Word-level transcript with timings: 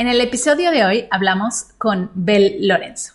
En 0.00 0.08
el 0.08 0.22
episodio 0.22 0.70
de 0.70 0.86
hoy 0.86 1.04
hablamos 1.10 1.74
con 1.76 2.10
Bel 2.14 2.66
Lorenzo. 2.66 3.12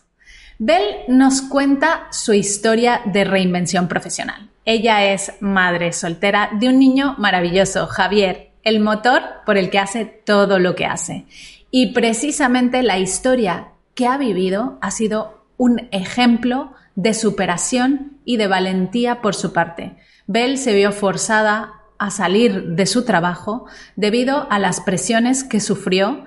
Bel 0.60 0.84
nos 1.08 1.42
cuenta 1.42 2.08
su 2.12 2.32
historia 2.32 3.02
de 3.06 3.24
reinvención 3.24 3.88
profesional. 3.88 4.52
Ella 4.66 5.04
es 5.12 5.34
madre 5.40 5.94
soltera 5.94 6.52
de 6.54 6.70
un 6.70 6.78
niño 6.78 7.16
maravilloso, 7.18 7.88
Javier, 7.88 8.52
el 8.62 8.82
motor 8.82 9.24
por 9.48 9.58
el 9.58 9.72
que 9.72 9.80
hace 9.80 10.06
todo 10.06 10.60
lo 10.60 10.76
que 10.76 10.86
hace. 10.86 11.26
Y 11.72 11.94
precisamente 11.94 12.84
la 12.84 13.00
historia 13.00 13.70
que 13.96 14.06
ha 14.06 14.20
vivido 14.20 14.78
ha 14.80 14.92
sido 14.92 15.44
un 15.58 15.88
ejemplo 15.92 16.72
de 16.94 17.16
superación 17.16 18.20
y 18.26 18.38
de 18.38 18.46
valentía 18.46 19.24
por 19.24 19.34
su 19.34 19.54
parte. 19.54 19.96
Bel 20.28 20.60
se 20.60 20.76
vio 20.76 20.92
forzada 20.92 21.82
a 21.98 22.12
salir 22.12 22.76
de 22.76 22.86
su 22.86 23.06
trabajo 23.06 23.66
debido 23.96 24.46
a 24.52 24.60
las 24.60 24.82
presiones 24.82 25.44
que 25.44 25.60
sufrió 25.60 26.26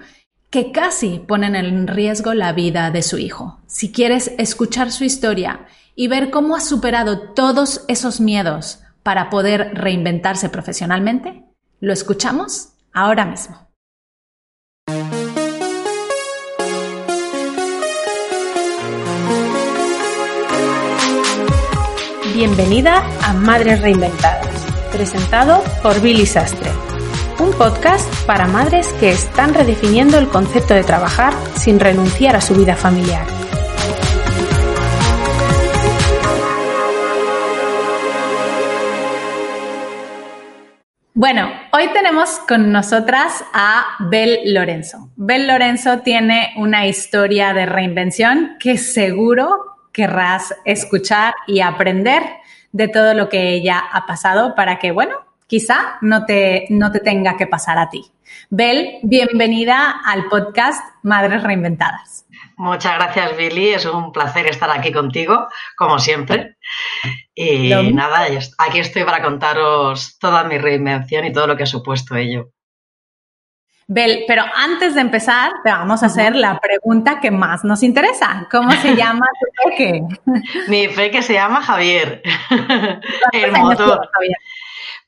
que 0.51 0.73
casi 0.73 1.19
ponen 1.19 1.55
en 1.55 1.87
riesgo 1.87 2.35
la 2.35 2.53
vida 2.53 2.91
de 2.91 3.03
su 3.03 3.19
hijo. 3.19 3.61
Si 3.67 3.93
quieres 3.93 4.33
escuchar 4.39 4.91
su 4.91 5.05
historia 5.05 5.67
y 5.95 6.09
ver 6.09 6.31
cómo 6.31 6.57
ha 6.57 6.61
superado 6.61 7.33
todos 7.35 7.85
esos 7.89 8.21
miedos 8.21 8.81
para 9.03 9.31
poder 9.31 9.73
reinventarse 9.75 10.49
profesionalmente, 10.49 11.45
lo 11.81 11.93
escuchamos 11.93 12.71
ahora 12.93 13.25
mismo. 13.25 13.69
Bienvenida 22.35 23.05
a 23.23 23.33
Madres 23.33 23.83
Reinventadas, 23.83 24.49
presentado 24.93 25.63
por 25.83 26.01
Billy 26.01 26.25
Sastre 26.25 26.71
un 27.41 27.53
podcast 27.53 28.27
para 28.27 28.47
madres 28.47 28.93
que 28.95 29.11
están 29.11 29.55
redefiniendo 29.55 30.19
el 30.19 30.29
concepto 30.29 30.75
de 30.75 30.83
trabajar 30.83 31.33
sin 31.57 31.79
renunciar 31.79 32.35
a 32.35 32.41
su 32.41 32.55
vida 32.55 32.75
familiar. 32.75 33.27
Bueno, 41.15 41.51
hoy 41.73 41.89
tenemos 41.93 42.41
con 42.49 42.71
nosotras 42.73 43.45
a 43.53 43.87
Bel 44.11 44.55
Lorenzo. 44.55 45.11
Bel 45.17 45.47
Lorenzo 45.47 46.01
tiene 46.01 46.55
una 46.57 46.87
historia 46.87 47.53
de 47.55 47.67
reinvención 47.67 48.57
que 48.61 48.79
seguro 48.79 49.49
querrás 49.93 50.55
escuchar 50.65 51.35
y 51.47 51.61
aprender 51.61 52.23
de 52.73 52.89
todo 52.89 53.15
lo 53.15 53.29
que 53.29 53.51
ella 53.51 53.83
ha 53.93 54.07
pasado 54.07 54.55
para 54.55 54.79
que, 54.79 54.93
bueno, 54.93 55.28
quizá 55.49 55.97
no 56.03 56.27
te, 56.27 56.67
no 56.69 56.93
te 56.93 57.01
tenga 57.01 57.37
que 57.37 57.47
pasar 57.47 57.79
a 57.79 57.89
ti. 57.89 58.05
Bel, 58.51 58.99
bienvenida 59.03 60.01
al 60.05 60.27
podcast 60.27 60.85
Madres 61.03 61.43
Reinventadas. 61.43 62.27
Muchas 62.57 62.95
gracias, 62.97 63.37
Billy. 63.37 63.71
Es 63.71 63.87
un 63.87 64.13
placer 64.13 64.47
estar 64.47 64.71
aquí 64.71 64.93
contigo, 64.93 65.49
como 65.77 65.99
siempre. 65.99 66.57
Y 67.35 67.71
nada, 67.93 68.27
aquí 68.59 68.79
estoy 68.79 69.05
para 69.05 69.23
contaros 69.23 70.19
toda 70.19 70.45
mi 70.45 70.59
reinvención 70.59 71.25
y 71.25 71.33
todo 71.33 71.47
lo 71.47 71.57
que 71.57 71.63
ha 71.63 71.67
supuesto 71.67 72.15
ello. 72.15 72.51
Bel, 73.91 74.25
pero 74.29 74.45
antes 74.55 74.95
de 74.95 75.01
empezar, 75.01 75.51
te 75.65 75.71
vamos 75.71 76.03
a 76.03 76.07
hacer 76.07 76.37
la 76.37 76.61
pregunta 76.61 77.21
que 77.21 77.31
más 77.31 77.65
nos 77.65 77.83
interesa. 77.83 78.47
¿Cómo 78.51 78.71
se 78.73 78.95
llama 78.97 79.25
tu 79.41 79.71
peque? 79.71 80.03
Mi 80.69 80.89
peque 80.89 81.23
se 81.23 81.33
llama 81.33 81.63
Javier. 81.63 82.23
El 83.33 83.53
motor. 83.53 84.11
Javier? 84.13 84.37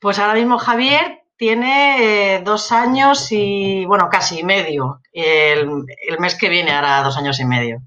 Pues 0.01 0.17
ahora 0.17 0.33
mismo 0.33 0.57
Javier 0.57 1.21
tiene 1.37 2.35
eh, 2.35 2.41
dos 2.43 2.71
años 2.71 3.31
y, 3.31 3.85
bueno, 3.85 4.09
casi 4.11 4.43
medio. 4.43 4.99
El, 5.13 5.85
mes 6.19 6.35
que 6.35 6.49
viene 6.49 6.71
hará 6.71 7.03
dos 7.03 7.17
años 7.17 7.39
y 7.39 7.45
medio. 7.45 7.83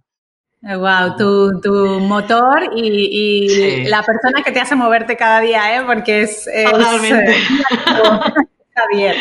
Wow, 0.63 1.17
tu, 1.19 1.61
tu 1.61 2.01
motor 2.01 2.71
y, 2.73 3.85
la 3.89 4.05
persona 4.05 4.45
que 4.45 4.53
te 4.53 4.61
hace 4.61 4.77
moverte 4.77 5.17
cada 5.17 5.41
día, 5.41 5.77
¿eh? 5.77 5.83
Porque 5.85 6.23
es... 6.23 6.49
Totalmente. 6.71 7.33
Eh, 7.33 7.37
Javier. 8.77 9.17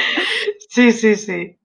Sí, 0.70 0.92
sí, 0.92 1.16
sí. 1.16 1.58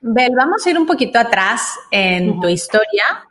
Bel, 0.00 0.32
vamos 0.36 0.66
a 0.66 0.70
ir 0.70 0.78
un 0.78 0.86
poquito 0.86 1.20
atrás 1.20 1.78
en 1.92 2.40
tu 2.40 2.48
historia 2.48 3.25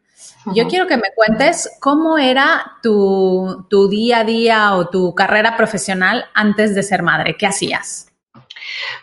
yo 0.54 0.68
quiero 0.68 0.88
que 0.88 0.98
me 0.98 1.12
cuentes 1.16 1.78
cómo 1.80 2.18
era 2.18 2.78
tu, 2.82 3.68
día 3.90 4.20
a 4.20 4.24
día 4.24 4.76
o 4.76 4.90
tu 4.90 5.16
carrera 5.16 5.58
profesional 5.58 6.26
antes 6.34 6.76
de 6.76 6.84
ser 6.84 7.04
madre. 7.04 7.36
¿Qué 7.38 7.48
hacías? 7.48 8.12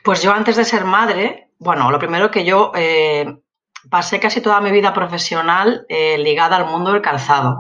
Pues 0.05 0.23
yo 0.23 0.33
antes 0.33 0.57
de 0.57 0.65
ser 0.65 0.85
madre, 0.85 1.51
bueno, 1.59 1.91
lo 1.91 1.99
primero 1.99 2.31
que 2.31 2.45
yo 2.45 2.73
eh, 2.75 3.37
pasé 3.91 4.21
casi 4.21 4.41
toda 4.41 4.61
mi 4.61 4.71
vida 4.71 4.93
profesional 4.93 5.85
eh, 5.89 6.19
ligada 6.19 6.57
al 6.57 6.67
mundo 6.67 6.93
del 6.93 7.03
calzado. 7.03 7.59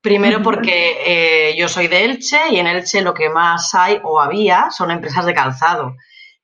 Primero 0.00 0.42
porque 0.42 0.96
eh, 1.06 1.56
yo 1.56 1.68
soy 1.68 1.86
de 1.86 2.04
Elche 2.04 2.40
y 2.50 2.58
en 2.58 2.66
Elche 2.66 3.02
lo 3.02 3.14
que 3.14 3.30
más 3.30 3.72
hay 3.74 4.00
o 4.02 4.20
había 4.20 4.70
son 4.70 4.90
empresas 4.90 5.24
de 5.26 5.34
calzado. 5.34 5.94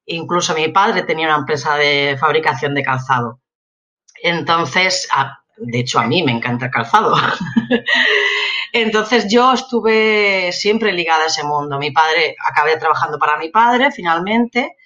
Incluso 0.06 0.54
mi 0.54 0.68
padre 0.68 1.02
tenía 1.02 1.26
una 1.26 1.38
empresa 1.38 1.76
de 1.76 2.16
fabricación 2.18 2.74
de 2.74 2.84
calzado. 2.84 3.40
Entonces, 4.22 5.08
de 5.60 5.80
hecho, 5.80 5.98
a 5.98 6.06
mí 6.06 6.22
me 6.22 6.32
encanta 6.32 6.66
el 6.66 6.70
calzado. 6.70 7.14
Entonces 8.72 9.26
yo 9.30 9.52
estuve 9.52 10.52
siempre 10.52 10.92
ligada 10.92 11.24
a 11.24 11.26
ese 11.28 11.44
mundo. 11.44 11.78
Mi 11.78 11.90
padre, 11.90 12.36
acabé 12.44 12.76
trabajando 12.76 13.18
para 13.18 13.38
mi 13.38 13.48
padre 13.48 13.90
finalmente, 13.90 14.76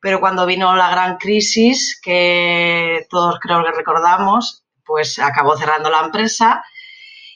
pero 0.00 0.20
cuando 0.20 0.46
vino 0.46 0.74
la 0.76 0.90
gran 0.90 1.16
crisis, 1.16 2.00
que 2.02 3.06
todos 3.08 3.38
creo 3.40 3.64
que 3.64 3.72
recordamos, 3.72 4.64
pues 4.84 5.18
acabó 5.18 5.56
cerrando 5.56 5.90
la 5.90 6.00
empresa 6.00 6.62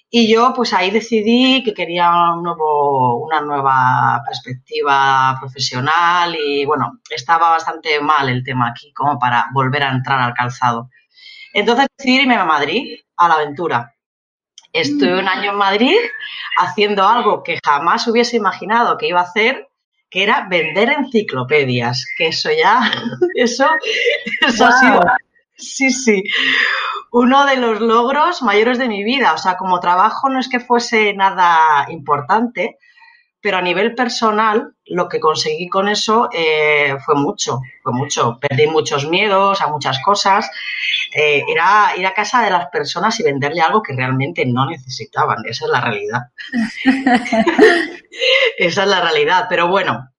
y 0.09 0.33
yo 0.33 0.53
pues 0.55 0.73
ahí 0.73 0.91
decidí 0.91 1.63
que 1.65 1.75
quería 1.75 2.11
un 2.33 2.43
nuevo, 2.43 3.19
una 3.25 3.41
nueva 3.41 4.23
perspectiva 4.25 5.37
profesional 5.41 6.37
y 6.37 6.65
bueno, 6.65 7.01
estaba 7.11 7.51
bastante 7.51 8.01
mal 8.01 8.29
el 8.29 8.45
tema 8.45 8.69
aquí 8.69 8.93
como 8.93 9.19
para 9.19 9.47
volver 9.53 9.83
a 9.83 9.91
entrar 9.91 10.21
al 10.21 10.35
calzado. 10.35 10.91
Entonces 11.56 11.87
decidí 11.97 12.21
irme 12.21 12.34
a 12.34 12.44
Madrid, 12.44 13.00
a 13.17 13.28
la 13.28 13.34
aventura. 13.37 13.94
Estuve 14.75 15.19
un 15.19 15.27
año 15.27 15.53
en 15.53 15.56
Madrid 15.56 15.97
haciendo 16.59 17.09
algo 17.09 17.43
que 17.43 17.59
jamás 17.65 18.06
hubiese 18.09 18.37
imaginado 18.37 18.99
que 18.99 19.09
iba 19.09 19.21
a 19.21 19.25
hacer, 19.25 19.66
que 20.11 20.22
era 20.22 20.47
vender 20.50 20.91
enciclopedias, 20.91 22.05
que 22.19 22.27
eso 22.27 22.50
ya, 22.53 22.93
eso, 23.34 23.71
eso 24.47 24.66
ha 24.66 24.72
sido, 24.72 25.00
sí, 25.56 25.91
sí, 25.91 26.25
uno 27.12 27.47
de 27.47 27.56
los 27.56 27.81
logros 27.81 28.43
mayores 28.43 28.77
de 28.78 28.89
mi 28.89 29.03
vida. 29.03 29.33
O 29.33 29.39
sea, 29.39 29.56
como 29.56 29.81
trabajo 29.81 30.28
no 30.28 30.39
es 30.39 30.50
que 30.50 30.61
fuese 30.61 31.15
nada 31.15 31.87
importante, 31.91 32.77
pero 33.47 33.59
a 33.59 33.62
nivel 33.62 33.95
personal 33.95 34.75
lo 34.87 35.09
que 35.09 35.21
conseguí 35.21 35.69
con 35.69 35.87
eso 35.87 36.29
eh, 36.33 36.97
fue 37.05 37.15
mucho, 37.15 37.61
fue 37.81 37.93
mucho. 37.93 38.41
Perdí 38.41 38.67
muchos 38.67 39.09
miedos 39.09 39.61
a 39.61 39.69
muchas 39.69 40.01
cosas. 40.01 40.51
Eh, 41.15 41.45
era 41.47 41.93
ir 41.97 42.05
a 42.05 42.12
casa 42.12 42.43
de 42.43 42.51
las 42.51 42.67
personas 42.71 43.21
y 43.21 43.23
venderle 43.23 43.61
algo 43.61 43.84
que 43.84 43.95
realmente 43.95 44.45
no 44.47 44.67
necesitaban. 44.69 45.45
Esa 45.45 45.67
es 45.67 45.71
la 45.71 45.81
realidad. 45.81 46.23
Esa 48.59 48.83
es 48.83 48.89
la 48.89 49.01
realidad. 49.01 49.47
Pero 49.49 49.69
bueno, 49.69 50.11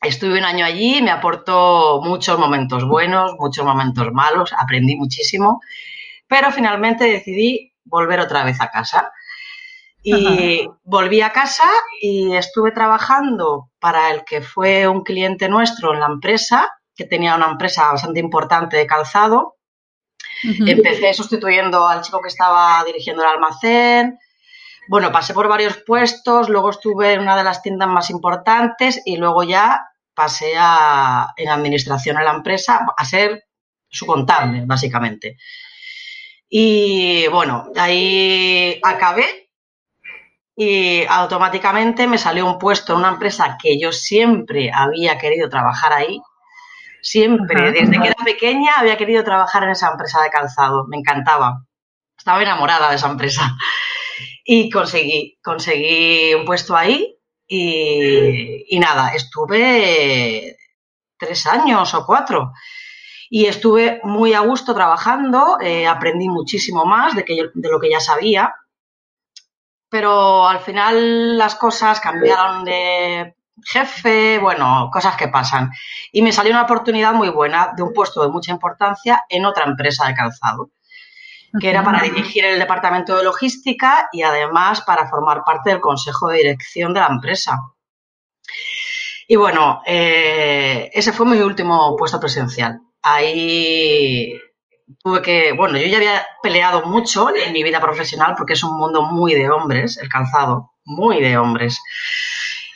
estuve 0.00 0.38
un 0.38 0.44
año 0.44 0.64
allí, 0.64 1.02
me 1.02 1.10
aportó 1.10 2.00
muchos 2.04 2.38
momentos 2.38 2.86
buenos, 2.86 3.32
muchos 3.36 3.64
momentos 3.64 4.12
malos, 4.12 4.52
aprendí 4.56 4.94
muchísimo, 4.94 5.60
pero 6.28 6.52
finalmente 6.52 7.02
decidí 7.02 7.72
volver 7.84 8.20
otra 8.20 8.44
vez 8.44 8.60
a 8.60 8.70
casa. 8.70 9.10
Y 10.08 10.70
volví 10.84 11.20
a 11.20 11.32
casa 11.32 11.68
y 12.00 12.32
estuve 12.36 12.70
trabajando 12.70 13.72
para 13.80 14.12
el 14.12 14.24
que 14.24 14.40
fue 14.40 14.86
un 14.86 15.02
cliente 15.02 15.48
nuestro 15.48 15.92
en 15.92 15.98
la 15.98 16.06
empresa, 16.06 16.70
que 16.94 17.06
tenía 17.06 17.34
una 17.34 17.50
empresa 17.50 17.90
bastante 17.90 18.20
importante 18.20 18.76
de 18.76 18.86
calzado. 18.86 19.56
Empecé 20.44 21.12
sustituyendo 21.12 21.88
al 21.88 22.02
chico 22.02 22.20
que 22.22 22.28
estaba 22.28 22.84
dirigiendo 22.84 23.24
el 23.24 23.30
almacén. 23.30 24.16
Bueno, 24.88 25.10
pasé 25.10 25.34
por 25.34 25.48
varios 25.48 25.78
puestos, 25.78 26.48
luego 26.48 26.70
estuve 26.70 27.14
en 27.14 27.20
una 27.20 27.36
de 27.36 27.42
las 27.42 27.60
tiendas 27.60 27.88
más 27.88 28.08
importantes 28.08 29.02
y 29.04 29.16
luego 29.16 29.42
ya 29.42 29.88
pasé 30.14 30.54
a, 30.56 31.32
en 31.36 31.48
administración 31.48 32.16
en 32.16 32.24
la 32.26 32.34
empresa 32.34 32.86
a 32.96 33.04
ser 33.04 33.42
su 33.88 34.06
contable, 34.06 34.62
básicamente. 34.66 35.36
Y 36.48 37.26
bueno, 37.26 37.70
ahí 37.74 38.78
acabé 38.84 39.45
y 40.56 41.04
automáticamente 41.06 42.06
me 42.06 42.16
salió 42.16 42.46
un 42.46 42.58
puesto 42.58 42.94
en 42.94 43.00
una 43.00 43.10
empresa 43.10 43.58
que 43.60 43.78
yo 43.78 43.92
siempre 43.92 44.70
había 44.72 45.18
querido 45.18 45.50
trabajar 45.50 45.92
ahí. 45.92 46.20
Siempre, 47.02 47.70
desde 47.72 48.00
que 48.00 48.08
era 48.08 48.24
pequeña 48.24 48.72
había 48.78 48.96
querido 48.96 49.22
trabajar 49.22 49.64
en 49.64 49.70
esa 49.70 49.90
empresa 49.90 50.22
de 50.22 50.30
calzado, 50.30 50.86
me 50.88 50.96
encantaba. 50.96 51.62
Estaba 52.16 52.42
enamorada 52.42 52.88
de 52.88 52.96
esa 52.96 53.08
empresa. 53.08 53.54
Y 54.48 54.70
conseguí, 54.70 55.36
conseguí 55.42 56.32
un 56.32 56.44
puesto 56.44 56.76
ahí 56.76 57.18
y, 57.48 58.64
y 58.68 58.78
nada, 58.78 59.12
estuve 59.12 60.56
tres 61.18 61.46
años 61.46 61.92
o 61.94 62.06
cuatro. 62.06 62.52
Y 63.28 63.46
estuve 63.46 64.00
muy 64.04 64.34
a 64.34 64.40
gusto 64.40 64.72
trabajando, 64.72 65.58
eh, 65.60 65.86
aprendí 65.86 66.28
muchísimo 66.28 66.84
más 66.84 67.16
de, 67.16 67.24
que 67.24 67.34
de 67.52 67.68
lo 67.68 67.80
que 67.80 67.90
ya 67.90 67.98
sabía, 67.98 68.54
pero 69.88 70.48
al 70.48 70.60
final 70.60 71.38
las 71.38 71.54
cosas 71.54 72.00
cambiaron 72.00 72.64
de 72.64 73.36
jefe, 73.64 74.38
bueno, 74.38 74.90
cosas 74.92 75.16
que 75.16 75.28
pasan. 75.28 75.70
Y 76.12 76.22
me 76.22 76.32
salió 76.32 76.52
una 76.52 76.62
oportunidad 76.62 77.14
muy 77.14 77.28
buena 77.28 77.72
de 77.76 77.82
un 77.82 77.92
puesto 77.92 78.22
de 78.22 78.28
mucha 78.28 78.52
importancia 78.52 79.24
en 79.28 79.44
otra 79.44 79.64
empresa 79.64 80.06
de 80.06 80.14
calzado, 80.14 80.70
que 81.60 81.70
era 81.70 81.82
para 81.82 82.02
dirigir 82.02 82.44
el 82.44 82.58
departamento 82.58 83.16
de 83.16 83.24
logística 83.24 84.08
y 84.12 84.22
además 84.22 84.82
para 84.82 85.08
formar 85.08 85.42
parte 85.44 85.70
del 85.70 85.80
consejo 85.80 86.28
de 86.28 86.38
dirección 86.38 86.92
de 86.92 87.00
la 87.00 87.08
empresa. 87.08 87.58
Y 89.28 89.36
bueno, 89.36 89.82
eh, 89.84 90.90
ese 90.92 91.12
fue 91.12 91.26
mi 91.26 91.38
último 91.38 91.96
puesto 91.96 92.20
presencial. 92.20 92.80
Ahí 93.02 94.32
tuve 95.02 95.22
que, 95.22 95.52
bueno, 95.52 95.78
yo 95.78 95.86
ya 95.86 95.96
había 95.96 96.26
peleado 96.42 96.86
mucho 96.86 97.34
en 97.34 97.52
mi 97.52 97.62
vida 97.62 97.80
profesional 97.80 98.34
porque 98.36 98.54
es 98.54 98.62
un 98.62 98.76
mundo 98.76 99.02
muy 99.02 99.34
de 99.34 99.50
hombres, 99.50 99.98
el 99.98 100.08
calzado, 100.08 100.72
muy 100.84 101.20
de 101.20 101.36
hombres. 101.36 101.80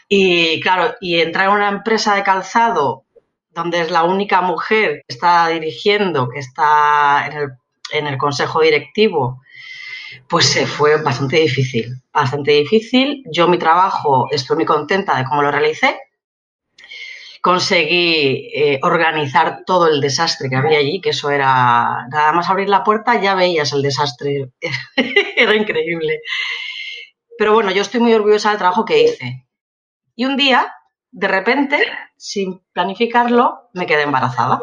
Y 0.09 0.61
claro, 0.61 0.95
y 1.01 1.21
entrar 1.21 1.47
en 1.47 1.55
una 1.55 1.69
empresa 1.69 2.15
de 2.15 2.25
calzado 2.25 3.05
donde 3.51 3.81
es 3.81 3.91
la 3.91 4.05
única 4.05 4.41
mujer 4.41 5.03
que 5.07 5.15
está 5.15 5.49
dirigiendo, 5.49 6.29
que 6.29 6.41
está 6.41 7.27
en 7.27 7.39
el, 7.39 7.49
en 7.93 8.07
el 8.07 8.19
consejo 8.19 8.61
directivo, 8.61 9.41
pues 10.29 10.47
se 10.47 10.67
fue 10.67 11.03
bastante 11.03 11.37
difícil, 11.37 11.95
bastante 12.12 12.53
difícil. 12.53 13.23
Yo 13.31 13.49
mi 13.49 13.59
trabajo 13.59 14.29
estoy 14.31 14.57
muy 14.57 14.67
contenta 14.67 15.17
de 15.17 15.25
cómo 15.25 15.43
lo 15.43 15.51
realicé. 15.51 15.99
Conseguí 17.43 18.51
eh, 18.55 18.81
organizar 18.83 19.63
todo 19.65 19.89
el 19.89 20.01
desastre 20.01 20.51
que 20.51 20.57
había 20.57 20.79
allí, 20.79 21.01
que 21.01 21.11
eso 21.11 21.31
era, 21.31 22.07
nada 22.11 22.33
más 22.33 22.51
abrir 22.51 22.69
la 22.69 22.85
puerta 22.85 23.21
ya 23.21 23.35
veías 23.35 23.73
el 23.73 23.83
desastre, 23.83 24.51
era 25.37 25.55
increíble. 25.55 26.21
Pero 27.39 27.55
bueno, 27.55 27.71
yo 27.71 27.81
estoy 27.81 28.01
muy 28.01 28.13
orgullosa 28.13 28.51
del 28.51 28.59
trabajo 28.59 28.85
que 28.85 29.03
hice. 29.03 29.47
Y 30.15 30.27
un 30.27 30.37
día, 30.37 30.75
de 31.11 31.29
repente, 31.29 31.83
sin 32.19 32.61
planificarlo, 32.75 33.71
me 33.73 33.87
quedé 33.87 34.03
embarazada. 34.03 34.61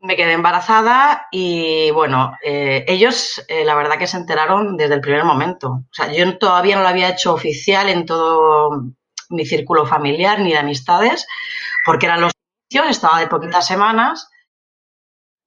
Me 0.00 0.16
quedé 0.16 0.34
embarazada 0.34 1.28
y 1.32 1.90
bueno, 1.92 2.36
eh, 2.44 2.84
ellos 2.86 3.42
eh, 3.48 3.64
la 3.64 3.74
verdad 3.74 3.98
que 3.98 4.06
se 4.06 4.18
enteraron 4.18 4.76
desde 4.76 4.94
el 4.94 5.00
primer 5.00 5.24
momento. 5.24 5.68
O 5.68 5.88
sea, 5.92 6.12
yo 6.12 6.36
todavía 6.36 6.76
no 6.76 6.82
lo 6.82 6.88
había 6.88 7.08
hecho 7.08 7.32
oficial 7.32 7.88
en 7.88 8.04
todo 8.04 8.92
mi 9.30 9.44
círculo 9.46 9.86
familiar 9.86 10.40
ni 10.40 10.52
de 10.52 10.58
amistades, 10.58 11.26
porque 11.84 12.06
eran 12.06 12.20
los 12.20 12.32
inicios, 12.70 12.90
estaba 12.90 13.20
de 13.20 13.26
poquitas 13.26 13.66
semanas, 13.66 14.28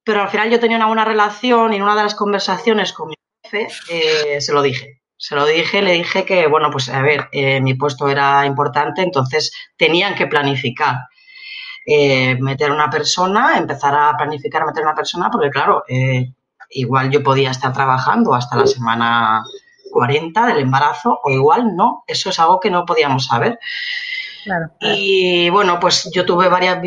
pero 0.04 0.22
al 0.22 0.28
final 0.28 0.50
yo 0.50 0.60
tenía 0.60 0.76
una 0.76 0.86
buena 0.86 1.04
relación 1.04 1.72
y 1.72 1.76
en 1.76 1.82
una 1.82 1.96
de 1.96 2.02
las 2.02 2.14
conversaciones 2.14 2.92
con 2.92 3.08
mi 3.08 3.14
jefe 3.44 3.68
eh, 3.90 4.40
se 4.40 4.52
lo 4.52 4.62
dije. 4.62 5.00
Se 5.16 5.34
lo 5.34 5.44
dije, 5.44 5.82
le 5.82 5.92
dije 5.92 6.24
que, 6.24 6.46
bueno, 6.46 6.70
pues 6.70 6.88
a 6.88 7.02
ver, 7.02 7.28
eh, 7.32 7.60
mi 7.60 7.74
puesto 7.74 8.08
era 8.08 8.46
importante, 8.46 9.02
entonces 9.02 9.52
tenían 9.76 10.14
que 10.14 10.26
planificar. 10.26 10.96
Eh, 11.86 12.36
meter 12.40 12.70
una 12.70 12.88
persona, 12.88 13.58
empezar 13.58 13.94
a 13.94 14.16
planificar 14.16 14.64
meter 14.64 14.82
una 14.82 14.94
persona, 14.94 15.28
porque 15.30 15.50
claro, 15.50 15.82
eh, 15.88 16.32
igual 16.70 17.10
yo 17.10 17.22
podía 17.22 17.50
estar 17.50 17.72
trabajando 17.72 18.34
hasta 18.34 18.56
la 18.56 18.66
semana 18.66 19.44
40 19.90 20.46
del 20.46 20.58
embarazo, 20.58 21.20
o 21.22 21.30
igual 21.30 21.76
no, 21.76 22.04
eso 22.06 22.30
es 22.30 22.38
algo 22.38 22.60
que 22.60 22.70
no 22.70 22.84
podíamos 22.84 23.26
saber. 23.26 23.58
Y 24.80 25.50
bueno, 25.50 25.78
pues 25.78 26.10
yo 26.14 26.24
tuve 26.24 26.48
varias, 26.48 26.78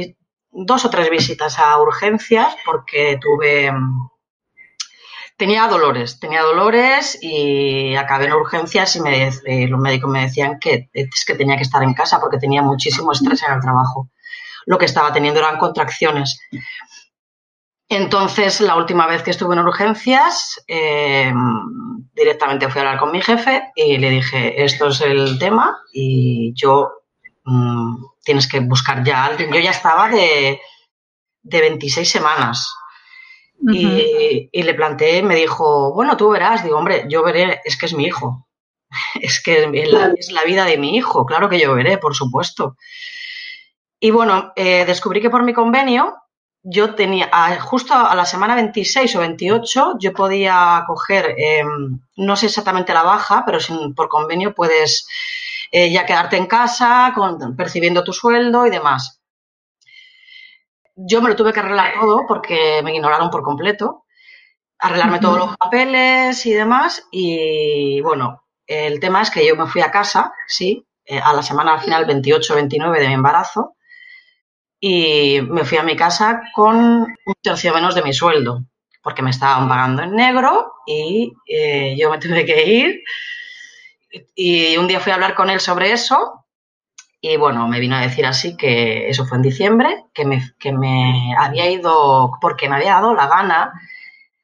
dos 0.51 0.85
o 0.85 0.89
tres 0.89 1.09
visitas 1.09 1.59
a 1.59 1.79
urgencias, 1.79 2.55
porque 2.65 3.19
tuve 3.21 3.71
Tenía 5.35 5.67
dolores, 5.67 6.19
tenía 6.19 6.44
dolores 6.44 7.17
y 7.19 7.95
acabé 7.95 8.25
en 8.25 8.33
urgencias 8.33 8.95
y 8.95 9.01
me, 9.01 9.27
eh, 9.27 9.67
los 9.67 9.79
médicos 9.79 10.09
me 10.09 10.21
decían 10.21 10.59
que 10.59 10.89
es 10.94 11.25
que 11.25 11.33
tenía 11.33 11.57
que 11.57 11.63
estar 11.63 11.81
en 11.81 11.95
casa 11.95 12.19
porque 12.19 12.38
tenía 12.38 12.61
muchísimo 12.61 13.11
estrés 13.11 13.41
en 13.44 13.53
el 13.53 13.59
trabajo. 13.59 14.09
Lo 14.65 14.77
que 14.77 14.85
estaba 14.85 15.11
teniendo 15.11 15.39
eran 15.39 15.57
contracciones. 15.57 16.39
Entonces, 17.89 18.62
la 18.62 18.75
última 18.75 19.07
vez 19.07 19.24
que 19.24 19.31
estuve 19.31 19.56
en 19.56 19.62
urgencias, 19.62 20.63
em, 20.68 21.35
directamente 22.13 22.69
fui 22.69 22.80
a 22.80 22.83
hablar 22.83 23.00
con 23.00 23.12
mi 23.12 23.21
jefe 23.21 23.71
y 23.75 23.97
le 23.97 24.09
dije, 24.09 24.63
esto 24.63 24.88
es 24.88 25.01
el 25.01 25.38
tema 25.38 25.77
y 25.91 26.53
yo 26.56 26.91
mm, 27.44 27.95
tienes 28.24 28.47
que 28.47 28.59
buscar 28.62 29.03
ya 29.03 29.24
a 29.24 29.25
alguien. 29.25 29.51
Yo 29.51 29.59
ya 29.59 29.71
estaba 29.71 30.09
de, 30.09 30.59
de 31.44 31.62
26 31.62 32.09
semanas 32.09 32.74
y, 33.71 34.63
le 34.63 34.74
planteé, 34.74 35.24
me 35.24 35.36
dijo, 35.36 35.94
bueno, 35.94 36.18
tú 36.18 36.29
verás, 36.29 36.63
digo, 36.63 36.77
hombre, 36.77 37.06
yo 37.07 37.24
veré, 37.24 37.62
es 37.63 37.77
que 37.77 37.86
es 37.86 37.94
mi 37.94 38.06
hijo, 38.06 38.47
es 39.21 39.41
que 39.41 39.63
es 39.63 40.31
la, 40.31 40.44
vida 40.44 40.65
de 40.65 40.77
mi 40.77 40.95
hijo, 40.97 41.25
claro 41.25 41.50
que 41.50 41.59
yo 41.59 41.74
veré, 41.74 41.97
por 41.97 42.15
supuesto. 42.15 42.75
Y 44.00 44.12
bueno, 44.12 44.51
eh, 44.56 44.83
descubrí 44.86 45.21
que 45.21 45.29
por 45.29 45.44
mi 45.44 45.53
convenio 45.53 46.13
yo 46.63 46.95
tenía, 46.95 47.30
justo 47.60 47.94
a 47.94 48.15
la 48.15 48.25
semana 48.25 48.56
26 48.56 49.15
o 49.18 49.19
28, 49.19 49.95
yo 50.00 50.13
podía 50.13 50.83
coger, 50.88 51.36
em, 51.38 52.00
no 52.15 52.36
sé 52.38 52.45
exactamente 52.45 52.94
la 52.94 53.04
baja, 53.04 53.44
pero 53.45 53.60
sin, 53.60 53.94
por 53.94 54.07
convenio 54.07 54.56
puedes 54.56 55.06
eh, 55.71 55.92
ya 55.92 56.06
quedarte 56.06 56.38
en 56.38 56.48
casa 56.48 57.12
con, 57.13 57.56
percibiendo 57.57 58.04
tu 58.04 58.13
sueldo 58.13 58.65
y 58.65 58.69
demás. 58.69 59.19
Yo 60.95 61.21
me 61.21 61.30
lo 61.30 61.36
tuve 61.36 61.51
que 61.51 61.60
arreglar 61.60 61.95
todo 62.00 62.25
porque 62.27 62.81
me 62.83 62.95
ignoraron 62.95 63.30
por 63.30 63.44
completo. 63.44 64.06
Arreglarme 64.80 65.19
todos 65.19 65.38
los 65.38 65.57
papeles 65.57 66.45
y 66.45 66.54
demás. 66.54 67.07
Y 67.12 68.00
bueno, 68.01 68.44
el 68.68 69.00
tema 69.00 69.21
es 69.21 69.31
que 69.31 69.45
yo 69.45 69.56
me 69.56 69.65
fui 69.65 69.81
a 69.81 69.92
casa, 69.92 70.33
sí, 70.48 70.86
eh, 71.06 71.19
a 71.19 71.33
la 71.33 71.42
semana 71.42 71.74
al 71.74 71.81
final 71.81 72.06
28-29 72.06 73.00
de 73.00 73.07
mi 73.07 73.13
embarazo. 73.13 73.73
Y 74.85 75.39
me 75.41 75.63
fui 75.63 75.77
a 75.77 75.83
mi 75.83 75.95
casa 75.95 76.41
con 76.53 76.75
un 76.75 77.35
tercio 77.41 77.74
menos 77.74 77.95
de 77.95 78.01
mi 78.01 78.12
sueldo, 78.12 78.65
porque 79.01 79.21
me 79.21 79.30
estaban 79.30 79.69
pagando 79.69 80.03
en 80.03 80.13
negro 80.13 80.74
y 80.85 81.31
eh, 81.47 81.95
yo 81.97 82.12
me 82.12 82.18
tuve 82.19 82.45
que 82.45 82.65
ir. 82.65 83.01
Y 84.35 84.75
un 84.75 84.89
día 84.89 85.00
fui 85.00 85.13
a 85.13 85.15
hablar 85.15 85.35
con 85.35 85.50
él 85.50 85.62
sobre 85.62 85.94
eso 85.94 86.44
y 87.21 87.38
bueno, 87.38 87.65
me 87.69 87.80
vino 87.80 87.95
a 87.95 88.01
decir 88.01 88.25
así 88.25 88.57
que 88.57 89.07
eso 89.07 89.25
fue 89.25 89.38
en 89.38 89.44
diciembre, 89.44 90.03
que 90.13 90.25
me, 90.25 90.51
que 90.59 90.74
me 90.74 91.33
había 91.39 91.69
ido 91.71 92.31
porque 92.41 92.68
me 92.68 92.75
había 92.75 92.95
dado 92.95 93.13
la 93.13 93.27
gana. 93.27 93.71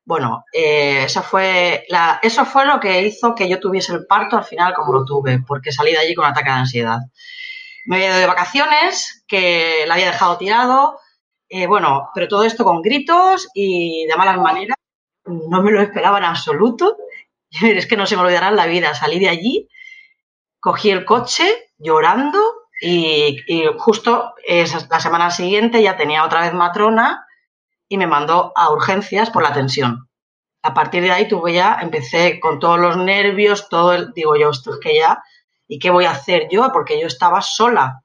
Bueno, 0.06 0.46
eh, 0.54 1.04
eso, 1.04 1.22
fue 1.22 1.84
la, 1.90 2.22
eso 2.24 2.46
fue 2.46 2.66
lo 2.66 2.80
que 2.80 3.02
hizo 3.02 3.36
que 3.36 3.50
yo 3.50 3.60
tuviese 3.60 3.92
el 3.92 4.06
parto 4.06 4.38
al 4.38 4.46
final 4.46 4.74
como 4.74 4.94
lo 4.94 5.04
tuve, 5.04 5.40
porque 5.46 5.74
salí 5.74 5.92
de 5.92 5.98
allí 5.98 6.16
con 6.16 6.24
un 6.24 6.32
ataque 6.32 6.50
de 6.50 6.56
ansiedad. 6.56 7.00
Me 7.90 7.96
había 7.96 8.10
ido 8.10 8.20
de 8.20 8.28
vacaciones, 8.28 9.26
que 9.28 9.84
la 9.88 9.96
había 9.96 10.12
dejado 10.12 10.38
tirado, 10.38 11.00
eh, 11.50 11.66
bueno, 11.66 12.12
pero 12.14 12.28
todo 12.28 12.44
esto 12.44 12.64
con 12.64 12.84
gritos 12.84 13.48
y 13.56 14.06
de 14.06 14.16
malas 14.16 14.38
maneras. 14.38 14.78
No 15.26 15.64
me 15.64 15.72
lo 15.72 15.82
esperaba 15.82 16.20
en 16.20 16.26
absoluto. 16.26 16.98
Es 17.50 17.88
que 17.88 17.98
no 17.98 18.06
se 18.06 18.16
me 18.16 18.22
olvidará 18.22 18.52
la 18.52 18.68
vida. 18.68 18.94
Salí 18.94 19.18
de 19.18 19.30
allí, 19.30 19.68
cogí 20.60 20.92
el 20.92 21.04
coche 21.04 21.72
llorando 21.80 22.40
y, 22.80 23.44
justo 23.80 24.36
la 24.48 25.00
semana 25.00 25.32
siguiente 25.32 25.82
ya 25.82 25.98
tenía 25.98 26.24
otra 26.24 26.42
vez 26.42 26.54
matrona 26.54 27.26
y 27.88 27.98
me 27.98 28.06
mandó 28.06 28.54
a 28.56 28.72
urgencias 28.72 29.32
por 29.32 29.42
la 29.42 29.52
tensión. 29.52 30.08
A 30.62 30.76
partir 30.76 31.02
de 31.02 31.12
ahí 31.12 31.28
tuve 31.28 31.54
ya, 31.54 31.80
empecé 31.82 32.40
con 32.40 32.60
todos 32.60 32.80
los 32.80 32.98
nervios, 32.98 33.68
todo 33.68 33.94
el, 33.94 34.14
digo 34.14 34.36
yo, 34.36 34.52
esto 34.52 34.76
es 34.76 34.80
que 34.80 34.94
ya, 34.94 35.24
¿y 35.70 35.80
qué 35.80 35.90
voy 35.92 36.04
a 36.06 36.12
hacer 36.12 36.48
yo? 36.52 36.72
Porque 36.74 37.00
yo 37.00 37.08
estaba 37.08 37.42
sola, 37.42 38.04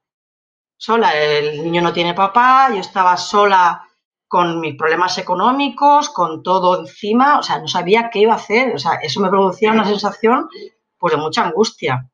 sola, 0.76 1.16
el 1.16 1.64
niño 1.64 1.80
no 1.82 1.92
tiene 1.92 2.14
papá, 2.14 2.68
yo 2.70 2.80
estaba 2.80 3.16
sola 3.16 3.82
con 4.28 4.60
mis 4.60 4.76
problemas 4.76 5.16
económicos, 5.18 6.10
con 6.10 6.42
todo 6.42 6.80
encima, 6.80 7.38
o 7.38 7.42
sea, 7.42 7.58
no 7.58 7.66
sabía 7.66 8.10
qué 8.12 8.20
iba 8.20 8.34
a 8.34 8.36
hacer, 8.36 8.74
o 8.74 8.78
sea, 8.78 8.94
eso 8.94 9.20
me 9.20 9.30
producía 9.30 9.72
una 9.72 9.84
sensación 9.84 10.48
pues 10.98 11.14
de 11.14 11.20
mucha 11.20 11.44
angustia. 11.44 12.08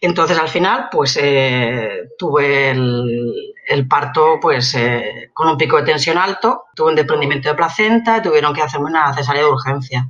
Entonces, 0.00 0.38
al 0.38 0.48
final, 0.48 0.88
pues 0.90 1.18
eh, 1.20 2.10
tuve 2.18 2.70
el, 2.70 3.88
parto 3.88 4.38
pues 4.40 4.74
eh, 4.74 5.30
con 5.32 5.48
un 5.48 5.56
pico 5.56 5.76
de 5.76 5.84
tensión 5.84 6.18
alto, 6.18 6.64
tuve 6.74 6.90
un 6.90 6.96
desprendimiento 6.96 7.48
de 7.48 7.54
placenta 7.54 8.22
tuvieron 8.22 8.54
que 8.54 8.62
hacerme 8.62 8.90
una 8.90 9.14
cesárea 9.14 9.42
de 9.42 9.50
urgencia. 9.50 10.08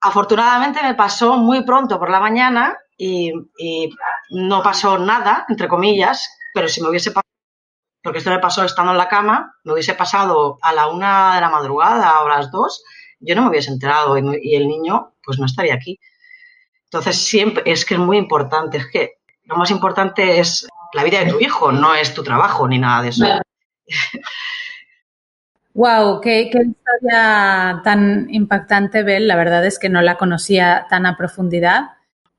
Afortunadamente 0.00 0.82
me 0.82 0.94
pasó 0.94 1.36
muy 1.36 1.64
pronto 1.64 1.98
por 1.98 2.10
la 2.10 2.20
mañana 2.20 2.78
y, 2.96 3.32
no 4.30 4.62
pasó 4.62 4.98
nada, 4.98 5.44
entre 5.48 5.68
comillas, 5.68 6.28
pero 6.54 6.68
si 6.68 6.80
me 6.80 6.88
hubiese 6.88 7.10
pasado, 7.10 7.28
porque 8.02 8.18
esto 8.18 8.30
me 8.30 8.38
pasó 8.38 8.64
estando 8.64 8.92
en 8.92 8.98
la 8.98 9.08
cama, 9.08 9.54
me 9.64 9.72
hubiese 9.72 9.94
pasado 9.94 10.58
a 10.62 10.72
la 10.72 10.88
una 10.88 11.34
de 11.34 11.40
la 11.40 11.50
madrugada 11.50 12.22
o 12.22 12.26
a 12.26 12.36
las 12.36 12.50
dos, 12.50 12.82
yo 13.18 13.34
no 13.34 13.42
me 13.42 13.48
hubiese 13.50 13.70
enterado 13.70 14.16
y 14.16 14.54
el 14.54 14.68
niño 14.68 15.14
pues 15.22 15.38
no 15.38 15.46
estaría 15.46 15.74
aquí. 15.74 15.98
Entonces, 16.84 17.16
siempre 17.16 17.62
es 17.66 17.84
que 17.84 17.94
es 17.94 18.00
muy 18.00 18.16
importante, 18.16 18.78
es 18.78 18.86
que 18.90 19.12
lo 19.44 19.56
más 19.56 19.70
importante 19.70 20.40
es 20.40 20.66
la 20.92 21.04
vida 21.04 21.24
de 21.24 21.30
tu 21.30 21.38
hijo, 21.38 21.70
no 21.70 21.94
es 21.94 22.14
tu 22.14 22.24
trabajo 22.24 22.66
ni 22.66 22.78
nada 22.78 23.02
de 23.02 23.08
eso. 23.10 23.26
Wow, 25.74 26.20
qué, 26.20 26.50
historia 26.50 27.80
tan 27.84 28.26
impactante, 28.30 29.02
Bel. 29.02 29.28
La 29.28 29.36
verdad 29.36 29.64
es 29.64 29.78
que 29.78 29.88
no 29.88 30.02
la 30.02 30.16
conocía 30.16 30.86
tan 30.90 31.06
a 31.06 31.16
profundidad. 31.16 31.90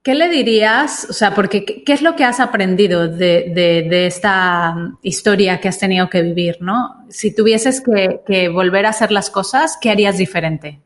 ¿Qué 0.04 0.16
le 0.16 0.30
dirías? 0.30 1.08
O 1.10 1.14
sea, 1.14 1.34
porque 1.34 1.84
¿qué 1.86 1.94
es 1.94 2.02
lo 2.02 2.16
que 2.16 2.26
has 2.26 2.40
aprendido 2.40 3.08
de, 3.08 4.06
esta 4.06 4.76
historia 5.04 5.60
que 5.60 5.70
has 5.70 5.80
tenido 5.80 6.10
que 6.10 6.24
vivir, 6.24 6.58
no? 6.60 7.06
Si 7.10 7.34
tuvieses 7.34 7.82
que, 7.82 8.50
volver 8.50 8.86
a 8.86 8.90
hacer 8.90 9.12
las 9.12 9.30
cosas, 9.30 9.78
¿qué 9.80 9.92
harías 9.92 10.18
diferente? 10.18 10.82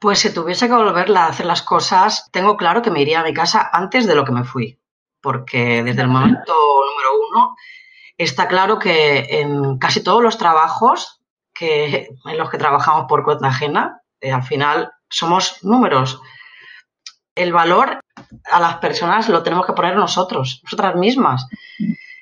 Pues 0.00 0.20
si 0.20 0.32
tuviese 0.32 0.68
que 0.68 0.74
volver 0.74 1.14
a 1.16 1.26
hacer 1.26 1.46
las 1.46 1.62
cosas, 1.62 2.30
tengo 2.32 2.56
claro 2.56 2.82
que 2.82 2.90
me 2.90 3.02
iría 3.02 3.20
a 3.20 3.24
mi 3.24 3.34
casa 3.34 3.68
antes 3.72 4.06
de 4.06 4.14
lo 4.14 4.24
que 4.24 4.32
me 4.32 4.44
fui. 4.44 4.78
Porque 5.20 5.82
desde 5.82 6.02
el 6.02 6.08
momento 6.08 6.54
número 6.54 7.28
uno 7.30 7.56
está 8.16 8.48
claro 8.48 8.78
que 8.78 9.40
en 9.40 9.78
casi 9.78 10.02
todos 10.02 10.22
los 10.22 10.38
trabajos 10.38 11.17
que, 11.58 12.08
en 12.24 12.38
los 12.38 12.50
que 12.50 12.58
trabajamos 12.58 13.06
por 13.08 13.24
cuenta 13.24 13.48
ajena, 13.48 14.00
eh, 14.20 14.32
al 14.32 14.42
final 14.42 14.90
somos 15.08 15.64
números 15.64 16.20
el 17.38 17.52
valor 17.52 18.00
a 18.50 18.60
las 18.60 18.78
personas 18.78 19.28
lo 19.28 19.42
tenemos 19.42 19.64
que 19.64 19.72
poner 19.72 19.96
nosotros, 19.96 20.60
nosotras 20.64 20.96
mismas. 20.96 21.46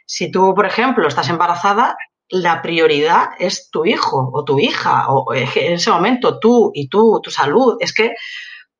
Si 0.04 0.30
tú, 0.30 0.54
por 0.54 0.66
ejemplo, 0.66 1.08
estás 1.08 1.28
embarazada, 1.30 1.96
la 2.28 2.60
prioridad 2.60 3.30
es 3.38 3.70
tu 3.70 3.86
hijo 3.86 4.30
o 4.32 4.44
tu 4.44 4.58
hija, 4.58 5.08
o 5.08 5.32
en 5.34 5.48
ese 5.74 5.90
momento 5.90 6.38
tú 6.38 6.70
y 6.74 6.88
tú, 6.88 7.20
tu 7.22 7.30
salud. 7.30 7.76
Es 7.80 7.94
que 7.94 8.14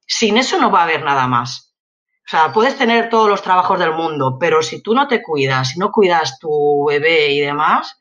sin 0.07 0.37
eso 0.37 0.61
no 0.61 0.71
va 0.71 0.81
a 0.81 0.85
haber 0.85 1.03
nada 1.05 1.27
más. 1.27 1.75
O 2.27 2.29
sea, 2.29 2.53
puedes 2.53 2.77
tener 2.77 3.09
todos 3.09 3.29
los 3.29 3.43
trabajos 3.43 3.79
del 3.79 3.93
mundo, 3.93 4.37
pero 4.39 4.63
si 4.63 4.83
tú 4.83 4.95
no 4.95 5.09
te 5.09 5.23
cuidas, 5.23 5.71
si 5.71 5.79
no 5.79 5.91
cuidas 5.91 6.39
tu 6.39 6.85
bebé 6.87 7.31
y 7.31 7.41
demás, 7.41 7.97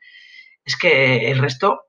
es 0.64 0.76
que 0.76 1.30
el 1.30 1.38
resto 1.38 1.85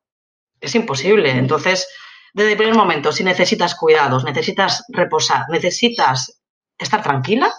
es 0.60 0.76
imposible. 0.76 1.32
Entonces, 1.32 1.88
desde 2.34 2.52
el 2.52 2.58
primer 2.58 2.76
momento, 2.76 3.12
si 3.12 3.24
necesitas 3.24 3.76
cuidados, 3.76 4.24
necesitas 4.24 4.86
reposar, 4.90 5.46
necesitas 5.50 6.42
estar 6.78 7.02
tranquila, 7.02 7.52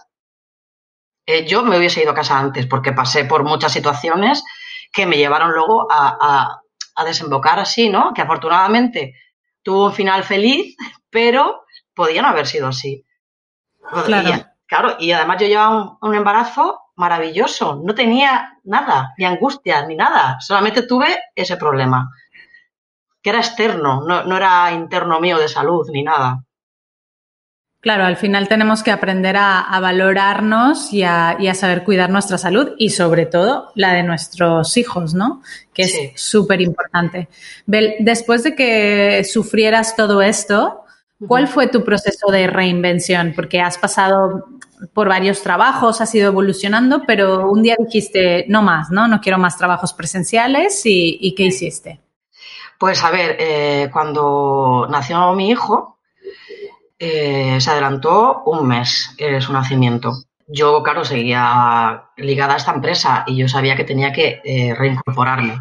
eh, 1.27 1.45
yo 1.47 1.63
me 1.63 1.77
hubiese 1.77 2.03
ido 2.03 2.13
a 2.13 2.15
casa 2.15 2.39
antes 2.39 2.67
porque 2.67 2.93
pasé 2.93 3.25
por 3.25 3.45
muchas 3.45 3.73
situaciones 3.73 4.43
que 4.93 5.05
me 5.05 5.17
llevaron 5.19 5.53
luego 5.53 5.87
a, 5.91 6.61
desembocar 7.05 7.61
así, 7.61 7.89
¿no? 7.89 8.13
Que 8.13 8.23
afortunadamente 8.23 9.15
tuvo 9.63 9.87
un 9.87 9.93
final 9.93 10.25
feliz, 10.25 10.75
pero 11.11 11.65
podían 11.95 12.25
haber 12.25 12.47
sido 12.47 12.69
así. 12.69 13.05
Claro. 14.05 14.29
Y, 14.29 14.45
claro, 14.67 14.97
y 14.99 15.13
además 15.13 15.37
yo 15.41 15.47
llevaba 15.47 15.99
un, 16.01 16.15
embarazo 16.15 16.81
maravilloso, 16.97 17.81
no 17.85 17.95
tenía 17.95 18.59
nada, 18.65 19.13
ni 19.17 19.27
angustia, 19.27 19.87
ni 19.87 19.95
nada, 19.95 20.39
solamente 20.41 20.83
tuve 20.83 21.19
ese 21.37 21.57
problema 21.57 22.09
que 23.29 23.33
era 23.33 23.41
externo, 23.41 24.01
no, 24.07 24.37
era 24.39 24.73
interno 24.73 25.21
mío 25.21 25.37
de 25.39 25.49
salud 25.49 25.87
ni 25.93 26.03
nada. 26.03 26.43
Claro, 27.79 28.07
al 28.07 28.17
final 28.17 28.49
tenemos 28.49 28.83
que 28.83 28.91
aprender 28.91 29.37
a, 29.37 29.79
valorarnos 29.83 30.95
y 30.95 31.03
a, 31.03 31.37
saber 31.53 31.85
cuidar 31.85 32.09
nuestra 32.09 32.39
salud 32.39 32.71
y 32.79 32.89
sobre 32.89 33.27
todo 33.27 33.71
la 33.75 33.93
de 33.93 34.03
nuestros 34.03 34.79
hijos, 34.79 35.13
¿no? 35.13 35.43
Que 35.75 35.83
es 35.83 36.13
súper 36.17 36.63
importante. 36.63 37.29
Bel, 37.67 37.97
después 38.01 38.45
de 38.45 38.55
que 38.55 39.23
sufrieras 39.25 39.95
todo 39.95 40.23
esto, 40.23 40.85
¿cuál 41.27 41.49
fue 41.49 41.69
tu 41.69 41.85
proceso 41.85 42.33
de 42.33 42.47
reinvención? 42.47 43.35
Porque 43.37 43.61
has 43.61 43.77
pasado 43.77 44.47
por 44.95 45.09
varios 45.09 45.43
trabajos, 45.43 46.01
has 46.01 46.15
ido 46.15 46.29
evolucionando, 46.29 47.03
pero 47.07 47.51
un 47.51 47.63
día 47.63 47.77
dijiste, 47.79 48.47
no 48.49 48.63
más, 48.63 48.91
¿no? 48.91 49.07
No 49.07 49.21
quiero 49.21 49.37
más 49.37 49.59
trabajos 49.59 49.93
presenciales 49.93 50.87
y, 50.87 51.19
y 51.21 51.35
¿qué 51.35 51.45
hiciste? 51.45 52.01
Pues 52.79 53.03
a 53.03 53.11
ver, 53.11 53.37
eh, 53.41 53.91
cuando 53.93 54.87
nació 54.89 55.33
mi 55.35 55.51
hijo, 55.51 55.99
eh, 56.97 57.61
se 57.61 57.71
adelantó 57.71 58.43
un 58.47 58.69
mes 58.69 59.15
eh, 59.19 59.41
su 59.41 59.53
nacimiento. 59.53 60.13
Yo, 60.47 60.83
claro, 60.83 61.05
seguía 61.05 62.11
ligada 62.17 62.55
a 62.55 62.57
esta 62.57 62.73
empresa 62.73 63.25
y 63.27 63.37
yo 63.37 63.49
sabía 63.49 63.77
que 63.77 63.85
tenía 63.85 64.13
que 64.13 64.41
reincorporarme. 64.79 65.61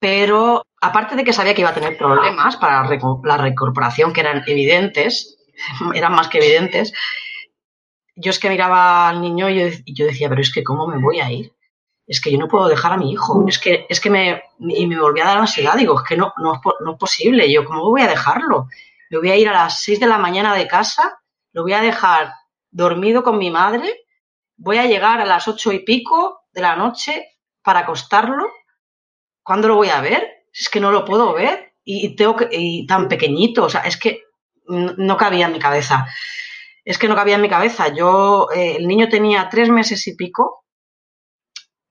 Pero 0.00 0.62
aparte 0.80 1.16
de 1.16 1.24
que 1.24 1.32
sabía 1.32 1.54
que 1.54 1.62
iba 1.62 1.70
a 1.70 1.74
tener 1.74 1.96
problemas 1.96 2.56
para 2.56 2.86
la 3.24 3.36
reincorporación, 3.38 4.12
que 4.12 4.20
eran 4.20 4.42
evidentes, 4.46 5.38
eran 5.94 6.12
más 6.12 6.28
que 6.28 6.38
evidentes, 6.38 6.92
yo 8.16 8.30
es 8.30 8.38
que 8.38 8.50
miraba 8.50 9.08
al 9.08 9.22
niño 9.22 9.48
y 9.48 9.94
yo 9.94 10.06
decía, 10.06 10.28
pero 10.28 10.40
es 10.40 10.52
que 10.52 10.64
¿cómo 10.64 10.86
me 10.88 10.98
voy 10.98 11.20
a 11.20 11.30
ir? 11.30 11.52
Es 12.08 12.22
que 12.22 12.32
yo 12.32 12.38
no 12.38 12.48
puedo 12.48 12.68
dejar 12.68 12.92
a 12.92 12.96
mi 12.96 13.12
hijo, 13.12 13.44
es 13.46 13.58
que, 13.58 13.86
es 13.86 14.00
que 14.00 14.08
me, 14.08 14.42
y 14.60 14.86
me 14.86 14.98
volví 14.98 15.20
a 15.20 15.26
dar 15.26 15.36
ansiedad, 15.36 15.76
digo, 15.76 16.00
es 16.00 16.08
que 16.08 16.16
no, 16.16 16.32
no, 16.38 16.54
es, 16.54 16.98
posible, 16.98 17.52
yo, 17.52 17.66
¿cómo 17.66 17.90
voy 17.90 18.00
a 18.00 18.08
dejarlo? 18.08 18.68
Me 19.10 19.18
voy 19.18 19.30
a 19.30 19.36
ir 19.36 19.48
a 19.48 19.52
las 19.52 19.82
6 19.82 20.00
de 20.00 20.06
la 20.06 20.16
mañana 20.16 20.54
de 20.54 20.66
casa, 20.66 21.20
lo 21.52 21.62
voy 21.62 21.74
a 21.74 21.82
dejar 21.82 22.32
dormido 22.70 23.22
con 23.22 23.36
mi 23.36 23.50
madre, 23.50 24.06
voy 24.56 24.78
a 24.78 24.86
llegar 24.86 25.20
a 25.20 25.26
las 25.26 25.46
ocho 25.48 25.70
y 25.70 25.80
pico 25.80 26.46
de 26.50 26.62
la 26.62 26.76
noche 26.76 27.36
para 27.62 27.80
acostarlo, 27.80 28.50
¿cuándo 29.42 29.68
lo 29.68 29.76
voy 29.76 29.90
a 29.90 30.00
ver? 30.00 30.46
Es 30.50 30.70
que 30.70 30.80
no 30.80 30.90
lo 30.90 31.04
puedo 31.04 31.34
ver 31.34 31.74
y, 31.84 32.16
tengo 32.16 32.36
que, 32.36 32.48
y 32.50 32.86
tan 32.86 33.06
pequeñito, 33.06 33.64
o 33.64 33.68
sea, 33.68 33.82
es 33.82 33.98
que 33.98 34.22
no 34.66 35.16
cabía 35.18 35.46
en 35.46 35.52
mi 35.52 35.58
cabeza. 35.58 36.06
Es 36.84 36.96
que 36.96 37.08
no 37.08 37.14
cabía 37.14 37.34
en 37.36 37.42
mi 37.42 37.48
cabeza. 37.48 37.88
Yo, 37.88 38.48
eh, 38.54 38.76
el 38.76 38.86
niño 38.86 39.08
tenía 39.08 39.48
tres 39.50 39.68
meses 39.68 40.06
y 40.06 40.16
pico 40.16 40.64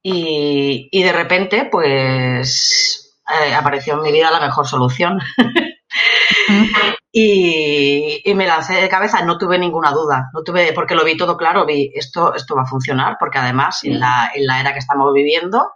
y, 0.10 1.04
de 1.04 1.12
repente, 1.12 1.68
pues, 1.70 3.20
eh, 3.28 3.54
apareció 3.54 3.96
en 3.96 4.04
mi 4.04 4.12
vida 4.14 4.32
la 4.32 4.40
mejor 4.40 4.66
solución. 4.66 5.20
y, 7.12 8.24
me 8.34 8.48
lancé 8.48 8.76
de 8.76 8.88
cabeza, 8.88 9.26
no 9.26 9.38
tuve 9.38 9.60
ninguna 9.60 9.92
duda, 9.92 10.30
no 10.34 10.44
tuve, 10.44 10.72
porque 10.72 10.96
lo 10.96 11.04
vi 11.04 11.18
todo 11.18 11.36
claro, 11.36 11.66
vi 11.66 11.92
esto, 11.94 12.34
esto 12.34 12.56
va 12.56 12.62
a 12.62 12.68
funcionar, 12.68 13.18
porque 13.20 13.40
además 13.40 13.84
en 13.84 14.00
la, 14.00 14.32
en 14.34 14.46
la 14.46 14.62
era 14.62 14.72
que 14.72 14.80
estamos 14.80 15.12
viviendo, 15.14 15.74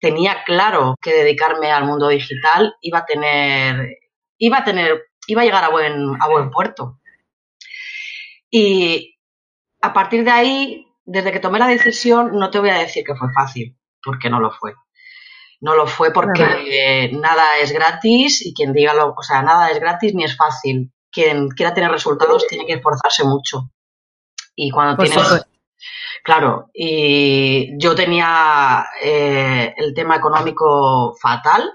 tenía 0.00 0.42
claro 0.44 0.96
que 1.00 1.12
dedicarme 1.12 1.70
al 1.70 1.84
mundo 1.84 2.08
digital 2.08 2.74
iba 2.80 3.00
a 3.00 3.06
tener, 3.06 3.98
iba 4.38 4.58
a 4.58 4.64
tener, 4.64 5.00
iba 5.28 5.42
a 5.42 5.44
llegar 5.44 5.62
a 5.62 5.70
buen, 5.70 6.20
a 6.20 6.28
buen 6.28 6.50
puerto. 6.50 6.98
Y 8.50 9.16
a 9.80 9.92
partir 9.92 10.24
de 10.24 10.30
ahí 10.32 10.91
desde 11.04 11.32
que 11.32 11.40
tomé 11.40 11.58
la 11.58 11.68
decisión, 11.68 12.30
no 12.38 12.50
te 12.50 12.58
voy 12.58 12.70
a 12.70 12.78
decir 12.78 13.04
que 13.04 13.14
fue 13.14 13.28
fácil, 13.32 13.76
porque 14.02 14.30
no 14.30 14.40
lo 14.40 14.50
fue. 14.50 14.74
No 15.60 15.76
lo 15.76 15.86
fue 15.86 16.12
porque 16.12 17.10
nada 17.12 17.58
es 17.58 17.72
gratis 17.72 18.44
y 18.44 18.52
quien 18.52 18.72
diga 18.72 18.94
lo, 18.94 19.14
o 19.16 19.22
sea, 19.22 19.42
nada 19.42 19.70
es 19.70 19.78
gratis 19.78 20.14
ni 20.14 20.24
es 20.24 20.36
fácil. 20.36 20.92
Quien 21.10 21.48
quiera 21.48 21.74
tener 21.74 21.90
resultados 21.90 22.46
tiene 22.48 22.66
que 22.66 22.74
esforzarse 22.74 23.24
mucho. 23.24 23.70
Y 24.56 24.70
cuando 24.70 25.02
tienes, 25.02 25.46
claro, 26.24 26.70
y 26.74 27.78
yo 27.78 27.94
tenía 27.94 28.84
eh, 29.02 29.72
el 29.76 29.94
tema 29.94 30.16
económico 30.16 31.14
fatal, 31.20 31.70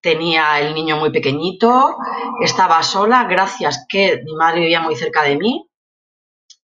tenía 0.00 0.60
el 0.60 0.74
niño 0.74 0.96
muy 0.96 1.10
pequeñito, 1.10 1.96
estaba 2.40 2.82
sola, 2.82 3.24
gracias 3.24 3.86
que 3.88 4.22
mi 4.24 4.34
madre 4.34 4.60
vivía 4.60 4.80
muy 4.80 4.96
cerca 4.96 5.22
de 5.22 5.36
mí, 5.36 5.67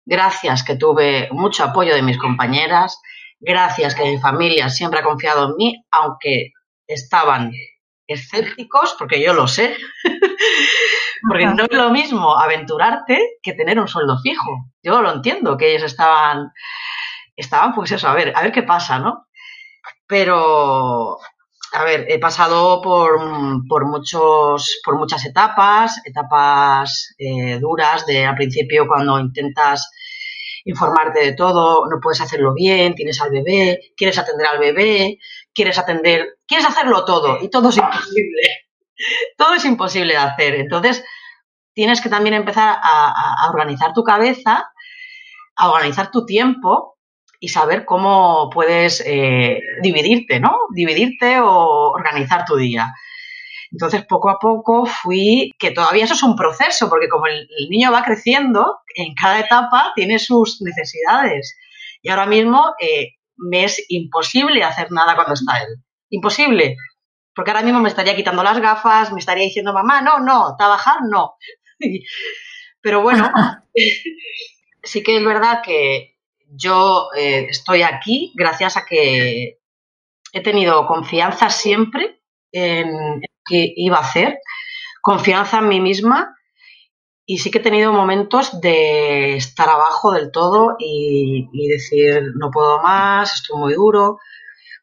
gracias 0.05 0.63
que 0.63 0.75
tuve 0.75 1.29
mucho 1.31 1.63
apoyo 1.63 1.93
de 1.93 2.01
mis 2.01 2.17
compañeras, 2.17 2.99
gracias 3.39 3.95
que 3.95 4.05
mi 4.05 4.17
familia 4.17 4.69
siempre 4.69 4.99
ha 4.99 5.03
confiado 5.03 5.49
en 5.49 5.55
mí, 5.55 5.85
aunque 5.91 6.51
estaban 6.87 7.51
escépticos, 8.07 8.95
porque 8.97 9.21
yo 9.21 9.33
lo 9.33 9.47
sé, 9.47 9.77
porque 11.27 11.45
no 11.45 11.63
es 11.63 11.71
lo 11.71 11.91
mismo 11.91 12.37
aventurarte 12.37 13.37
que 13.41 13.53
tener 13.53 13.79
un 13.79 13.87
sueldo 13.87 14.17
fijo. 14.21 14.71
Yo 14.83 15.01
lo 15.01 15.11
entiendo, 15.11 15.57
que 15.57 15.71
ellos 15.71 15.83
estaban, 15.83 16.51
estaban 17.35 17.73
pues 17.75 17.91
eso, 17.91 18.07
a 18.07 18.13
ver, 18.13 18.33
a 18.35 18.41
ver 18.41 18.51
qué 18.51 18.63
pasa, 18.63 18.99
¿no? 18.99 19.27
Pero, 20.07 21.19
a 21.73 21.83
ver, 21.83 22.05
he 22.09 22.19
pasado 22.19 22.81
por, 22.81 23.19
por 23.67 23.85
muchos, 23.85 24.79
por 24.83 24.97
muchas 24.97 25.25
etapas, 25.25 26.01
etapas 26.05 27.13
eh, 27.17 27.59
duras 27.59 28.05
de 28.05 28.25
al 28.25 28.35
principio 28.35 28.87
cuando 28.87 29.19
intentas 29.19 29.89
informarte 30.65 31.19
de 31.19 31.33
todo, 31.33 31.85
no 31.89 31.99
puedes 32.01 32.21
hacerlo 32.21 32.53
bien, 32.53 32.95
tienes 32.95 33.21
al 33.21 33.31
bebé, 33.31 33.93
quieres 33.95 34.17
atender 34.17 34.47
al 34.47 34.59
bebé, 34.59 35.19
quieres 35.53 35.77
atender, 35.77 36.39
quieres 36.47 36.67
hacerlo 36.67 37.05
todo 37.05 37.39
y 37.41 37.49
todo 37.49 37.69
es 37.69 37.77
imposible. 37.77 38.41
todo 39.37 39.53
es 39.53 39.65
imposible 39.65 40.13
de 40.13 40.19
hacer. 40.19 40.55
Entonces, 40.55 41.03
tienes 41.73 42.01
que 42.01 42.09
también 42.09 42.35
empezar 42.35 42.77
a, 42.81 43.49
organizar 43.49 43.93
tu 43.93 44.03
cabeza, 44.03 44.69
a 45.55 45.69
organizar 45.69 46.11
tu 46.11 46.25
tiempo 46.25 46.97
y 47.39 47.49
saber 47.49 47.85
cómo 47.85 48.49
puedes 48.53 49.01
eh, 49.05 49.61
dividirte, 49.81 50.39
¿no? 50.39 50.57
Dividirte 50.73 51.39
o 51.39 51.91
organizar 51.91 52.45
tu 52.45 52.57
día. 52.57 52.93
Entonces, 53.71 54.03
poco 54.05 54.29
a 54.29 54.39
poco 54.39 54.85
fui, 54.85 55.51
que 55.59 55.71
todavía 55.71 56.05
eso 56.05 56.15
es 56.15 56.23
un 56.23 56.35
proceso, 56.35 56.89
porque 56.89 57.07
como 57.07 57.27
el, 57.27 57.47
niño 57.69 57.91
va 57.91 58.03
creciendo, 58.03 58.79
en 58.95 59.13
cada 59.13 59.39
etapa 59.39 59.93
tiene 59.95 60.19
sus 60.19 60.61
necesidades. 60.61 61.55
Y 62.01 62.09
ahora 62.09 62.25
mismo 62.25 62.73
eh, 62.81 63.11
me 63.37 63.63
es 63.65 63.85
imposible 63.89 64.63
hacer 64.63 64.91
nada 64.91 65.15
cuando 65.15 65.33
está 65.33 65.59
él. 65.59 65.77
imposible, 66.09 66.75
porque 67.35 67.51
ahora 67.51 67.63
mismo 67.63 67.79
me 67.79 67.89
estaría 67.89 68.15
quitando 68.15 68.43
las 68.43 68.59
gafas, 68.59 69.13
me 69.13 69.19
estaría 69.19 69.45
diciendo, 69.45 69.71
mamá, 69.71 70.01
no, 70.01 70.19
no, 70.19 70.55
trabajar 70.57 70.97
no. 71.09 71.35
Pero 72.81 73.01
bueno, 73.01 73.31
sí 74.83 75.03
que 75.03 75.17
es 75.17 75.23
verdad 75.23 75.61
que 75.63 76.18
yo 76.51 77.09
eh, 77.15 77.47
estoy 77.49 77.83
aquí 77.83 78.33
gracias 78.35 78.77
a 78.77 78.85
que 78.85 79.59
he 80.31 80.43
tenido 80.43 80.85
confianza 80.87 81.49
siempre 81.49 82.21
en 82.51 83.21
que 83.45 83.73
iba 83.75 83.97
a 83.97 84.01
hacer, 84.01 84.39
confianza 85.01 85.59
en 85.59 85.67
mí 85.67 85.79
misma 85.79 86.35
y 87.25 87.37
sí 87.37 87.51
que 87.51 87.59
he 87.59 87.61
tenido 87.61 87.93
momentos 87.93 88.59
de 88.59 89.35
estar 89.35 89.69
abajo 89.69 90.11
del 90.11 90.31
todo 90.31 90.75
y, 90.79 91.47
decir, 91.67 92.23
no 92.35 92.49
puedo 92.51 92.81
más, 92.81 93.35
estoy 93.35 93.59
muy 93.59 93.73
duro, 93.75 94.17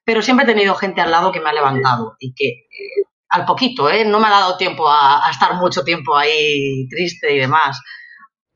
pero 0.05 0.23
siempre 0.23 0.45
he 0.45 0.55
tenido 0.55 0.77
gente 0.77 1.01
al 1.01 1.11
lado 1.11 1.33
que 1.33 1.41
me 1.41 1.51
ha 1.51 1.53
levantado 1.53 2.17
y 2.21 2.33
que 2.35 2.47
eh, 2.49 3.07
al 3.29 3.45
poquito, 3.45 3.91
¿eh? 3.91 4.05
no 4.05 4.21
me 4.21 4.29
ha 4.29 4.31
dado 4.31 4.57
tiempo 4.57 4.89
a, 4.89 5.29
estar 5.31 5.57
mucho 5.57 5.83
tiempo 5.83 6.17
ahí 6.17 6.89
triste 6.89 7.35
y 7.35 7.39
demás, 7.39 7.81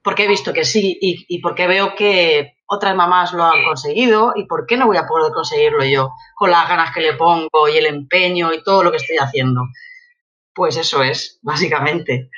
porque 0.03 0.25
he 0.25 0.29
visto 0.29 0.53
que 0.53 0.65
sí 0.65 0.97
y 1.01 1.41
porque 1.41 1.67
veo 1.67 1.95
que 1.97 2.60
otras 2.71 2.95
mamás 2.95 3.33
lo 3.33 3.45
han 3.45 3.65
conseguido 3.65 4.33
y 4.37 4.45
por 4.45 4.65
qué 4.65 4.77
no 4.77 4.87
voy 4.87 4.97
a 4.97 5.07
poder 5.07 5.33
conseguirlo 5.33 5.85
yo 5.85 6.13
con 6.37 6.53
las 6.53 6.69
ganas 6.69 6.95
que 6.95 7.01
le 7.01 7.15
pongo 7.15 7.69
y 7.69 7.77
el 7.77 7.87
empeño 7.87 8.53
y 8.53 8.63
todo 8.63 8.85
lo 8.85 8.93
que 8.93 8.99
estoy 8.99 9.17
haciendo. 9.17 9.63
Pues 10.55 10.77
eso 10.77 11.03
es, 11.03 11.41
básicamente. 11.43 12.31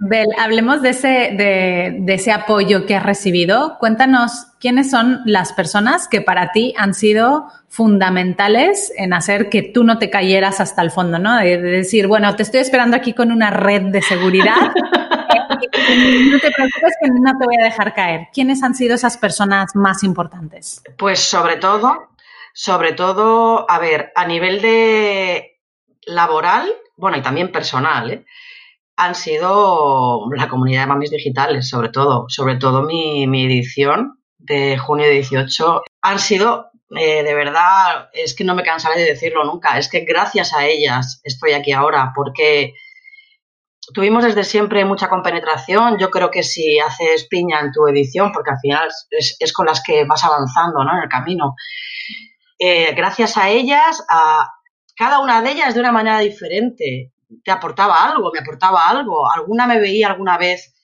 Bel, 0.00 0.28
hablemos 0.38 0.80
de 0.80 0.90
ese, 0.90 1.08
de, 1.08 2.04
ese 2.06 2.30
apoyo 2.30 2.86
que 2.86 2.94
has 2.94 3.02
recibido. 3.02 3.78
Cuéntanos 3.80 4.46
quiénes 4.60 4.92
son 4.92 5.22
las 5.24 5.52
personas 5.52 6.06
que 6.06 6.20
para 6.20 6.52
ti 6.52 6.72
han 6.78 6.94
sido 6.94 7.48
fundamentales 7.66 8.92
en 8.96 9.12
hacer 9.12 9.48
que 9.48 9.62
tú 9.62 9.82
no 9.82 9.98
te 9.98 10.08
cayeras 10.08 10.60
hasta 10.60 10.82
el 10.82 10.92
fondo, 10.92 11.18
¿no? 11.18 11.36
De, 11.36 11.58
decir, 11.58 12.06
bueno, 12.06 12.36
te 12.36 12.44
estoy 12.44 12.60
esperando 12.60 12.96
aquí 12.96 13.12
con 13.12 13.32
una 13.32 13.50
red 13.50 13.90
de 13.90 14.02
seguridad. 14.02 14.72
no 16.30 16.38
te 16.38 16.50
preocupes 16.50 16.94
que 17.00 17.08
no 17.10 17.38
te 17.38 17.44
voy 17.44 17.56
a 17.60 17.64
dejar 17.64 17.94
caer. 17.94 18.28
¿Quiénes 18.32 18.62
han 18.62 18.74
sido 18.74 18.94
esas 18.94 19.16
personas 19.16 19.74
más 19.74 20.02
importantes? 20.02 20.82
Pues 20.96 21.20
sobre 21.20 21.56
todo, 21.56 22.08
sobre 22.52 22.92
todo, 22.92 23.70
a 23.70 23.78
ver, 23.78 24.12
a 24.14 24.26
nivel 24.26 24.60
de 24.60 25.60
laboral, 26.06 26.72
bueno, 26.96 27.16
y 27.16 27.22
también 27.22 27.52
personal, 27.52 28.10
¿eh? 28.10 28.24
han 28.96 29.14
sido 29.14 30.28
la 30.34 30.48
comunidad 30.48 30.82
de 30.82 30.86
mamis 30.88 31.10
digitales, 31.10 31.68
sobre 31.68 31.90
todo, 31.90 32.24
sobre 32.28 32.56
todo 32.56 32.82
mi, 32.82 33.22
edición 33.46 34.18
de 34.38 34.76
junio 34.76 35.06
de 35.06 35.12
18, 35.12 35.82
han 36.02 36.18
sido, 36.18 36.72
eh, 36.96 37.22
de 37.22 37.34
verdad, 37.34 38.08
es 38.12 38.34
que 38.34 38.42
no 38.42 38.56
me 38.56 38.64
cansaré 38.64 39.00
de 39.00 39.10
decirlo 39.10 39.44
nunca, 39.44 39.78
es 39.78 39.88
que 39.88 40.00
gracias 40.00 40.52
a 40.52 40.66
ellas 40.66 41.20
estoy 41.22 41.52
aquí 41.52 41.70
ahora, 41.70 42.12
porque 42.12 42.74
tuvimos 43.92 44.24
desde 44.24 44.44
siempre 44.44 44.84
mucha 44.84 45.08
compenetración, 45.08 45.98
yo 45.98 46.10
creo 46.10 46.30
que 46.30 46.42
si 46.42 46.78
haces 46.78 47.26
piña 47.28 47.60
en 47.60 47.72
tu 47.72 47.86
edición, 47.86 48.32
porque 48.32 48.50
al 48.50 48.60
final 48.60 48.88
es, 49.10 49.52
con 49.52 49.66
las 49.66 49.82
que 49.82 50.04
vas 50.04 50.24
avanzando 50.24 50.84
¿no? 50.84 50.96
en 50.96 51.02
el 51.04 51.08
camino, 51.08 51.54
eh, 52.58 52.92
gracias 52.94 53.36
a 53.36 53.48
ellas, 53.48 54.04
a 54.10 54.50
cada 54.96 55.20
una 55.20 55.40
de 55.42 55.52
ellas 55.52 55.74
de 55.74 55.80
una 55.80 55.92
manera 55.92 56.18
diferente, 56.18 57.12
te 57.44 57.50
aportaba 57.50 58.04
algo, 58.04 58.30
me 58.32 58.40
aportaba 58.40 58.88
algo. 58.88 59.30
Alguna 59.30 59.66
me 59.66 59.78
veía 59.78 60.08
alguna 60.08 60.38
vez 60.38 60.74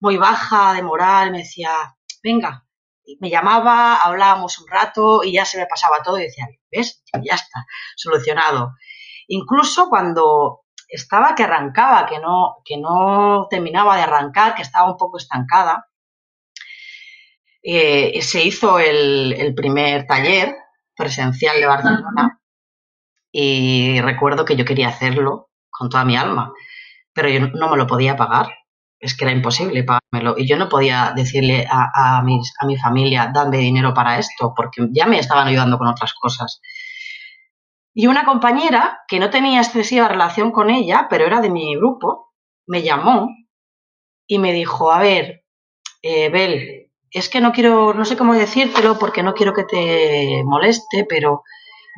muy 0.00 0.16
baja 0.16 0.72
de 0.74 0.82
moral, 0.82 1.32
me 1.32 1.38
decía, 1.38 1.96
venga, 2.22 2.64
me 3.20 3.30
llamaba, 3.30 3.96
hablábamos 3.96 4.58
un 4.58 4.68
rato 4.68 5.22
y 5.24 5.32
ya 5.32 5.44
se 5.44 5.58
me 5.58 5.66
pasaba 5.66 6.02
todo 6.02 6.18
y 6.18 6.22
decía, 6.22 6.46
¿ves? 6.70 7.02
Ya 7.22 7.34
está, 7.34 7.66
solucionado. 7.96 8.72
Incluso 9.28 9.88
cuando 9.88 10.60
estaba 10.92 11.34
que 11.34 11.44
arrancaba, 11.44 12.06
que 12.06 12.18
no, 12.18 12.56
que 12.64 12.76
no 12.76 13.46
terminaba 13.50 13.96
de 13.96 14.02
arrancar, 14.02 14.54
que 14.54 14.62
estaba 14.62 14.90
un 14.90 14.98
poco 14.98 15.16
estancada, 15.16 15.88
eh, 17.62 18.20
se 18.20 18.44
hizo 18.44 18.78
el, 18.78 19.32
el, 19.32 19.54
primer 19.54 20.06
taller 20.06 20.54
presencial 20.96 21.60
de 21.60 21.66
Barcelona 21.66 22.40
y 23.30 24.00
recuerdo 24.00 24.44
que 24.44 24.56
yo 24.56 24.64
quería 24.64 24.88
hacerlo 24.88 25.48
con 25.70 25.88
toda 25.88 26.04
mi 26.04 26.16
alma, 26.16 26.52
pero 27.14 27.28
yo 27.28 27.40
no 27.40 27.70
me 27.70 27.76
lo 27.76 27.86
podía 27.86 28.16
pagar. 28.16 28.48
Es 28.98 29.16
que 29.16 29.24
era 29.24 29.32
imposible 29.32 29.84
pagármelo. 29.84 30.38
Y 30.38 30.46
yo 30.46 30.56
no 30.56 30.68
podía 30.68 31.12
decirle 31.16 31.66
a, 31.68 32.18
a, 32.18 32.22
mis, 32.22 32.52
a 32.60 32.66
mi 32.66 32.76
familia, 32.76 33.30
dame 33.34 33.58
dinero 33.58 33.94
para 33.94 34.18
esto, 34.18 34.52
porque 34.54 34.86
ya 34.92 35.06
me 35.06 35.18
estaban 35.18 35.48
ayudando 35.48 35.78
con 35.78 35.88
otras 35.88 36.12
cosas. 36.14 36.60
Y 37.94 38.06
una 38.06 38.24
compañera, 38.24 39.00
que 39.06 39.18
no 39.18 39.30
tenía 39.30 39.60
excesiva 39.60 40.08
relación 40.08 40.50
con 40.50 40.70
ella, 40.70 41.06
pero 41.10 41.26
era 41.26 41.40
de 41.40 41.50
mi 41.50 41.76
grupo, 41.76 42.32
me 42.66 42.82
llamó 42.82 43.28
y 44.26 44.38
me 44.38 44.52
dijo, 44.52 44.92
a 44.92 45.00
ver, 45.00 45.44
eh, 46.02 46.30
Bel, 46.30 46.90
es 47.10 47.28
que 47.28 47.40
no 47.40 47.52
quiero, 47.52 47.92
no 47.92 48.04
sé 48.04 48.16
cómo 48.16 48.34
decírtelo 48.34 48.98
porque 48.98 49.22
no 49.22 49.34
quiero 49.34 49.52
que 49.52 49.64
te 49.64 50.42
moleste, 50.44 51.04
pero 51.08 51.42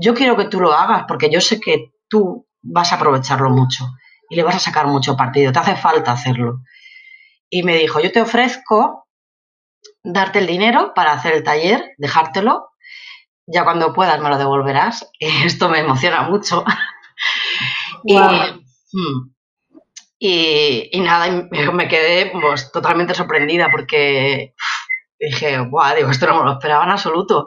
yo 0.00 0.14
quiero 0.14 0.37
que 0.37 0.46
tú 0.46 0.61
lo 0.61 0.72
hagas 0.72 1.04
porque 1.07 1.30
yo 1.30 1.40
sé 1.40 1.61
que 1.61 1.92
tú 2.09 2.48
vas 2.62 2.92
a 2.92 2.96
aprovecharlo 2.96 3.50
mucho 3.50 3.87
y 4.28 4.37
le 4.37 4.42
vas 4.42 4.57
a 4.57 4.59
sacar 4.59 4.87
mucho 4.87 5.16
partido, 5.16 5.52
te 5.52 5.59
hace 5.61 5.76
falta 5.76 6.12
hacerlo. 6.12 6.62
Y 7.48 7.62
me 7.62 7.76
dijo, 7.76 8.00
yo 8.00 8.11
te 8.11 8.20
ofrezco 8.20 9.07
darte 10.02 10.40
el 10.40 10.46
dinero 10.46 10.92
para 10.94 11.12
hacer 11.12 11.35
el 11.35 11.44
taller, 11.44 11.94
dejártelo, 11.98 12.70
ya 13.46 13.64
cuando 13.64 13.92
puedas 13.92 14.20
me 14.20 14.28
lo 14.28 14.38
devolverás. 14.38 15.11
Esto 15.20 15.68
me 15.68 15.80
emociona 15.80 16.22
mucho. 16.22 16.64
Hmm, 18.07 19.33
y, 20.18 20.88
y, 20.92 21.00
nada, 21.00 21.48
me 21.72 21.88
quedé 21.88 22.30
pues, 22.30 22.70
totalmente 22.70 23.14
sorprendida 23.14 23.70
porque 23.70 24.54
dije, 25.18 25.59
guau, 25.59 25.96
digo, 25.96 26.11
esto 26.11 26.26
no 26.26 26.38
me 26.38 26.44
lo 26.44 26.52
esperaba 26.52 26.85
en 26.85 26.90
absoluto. 26.90 27.46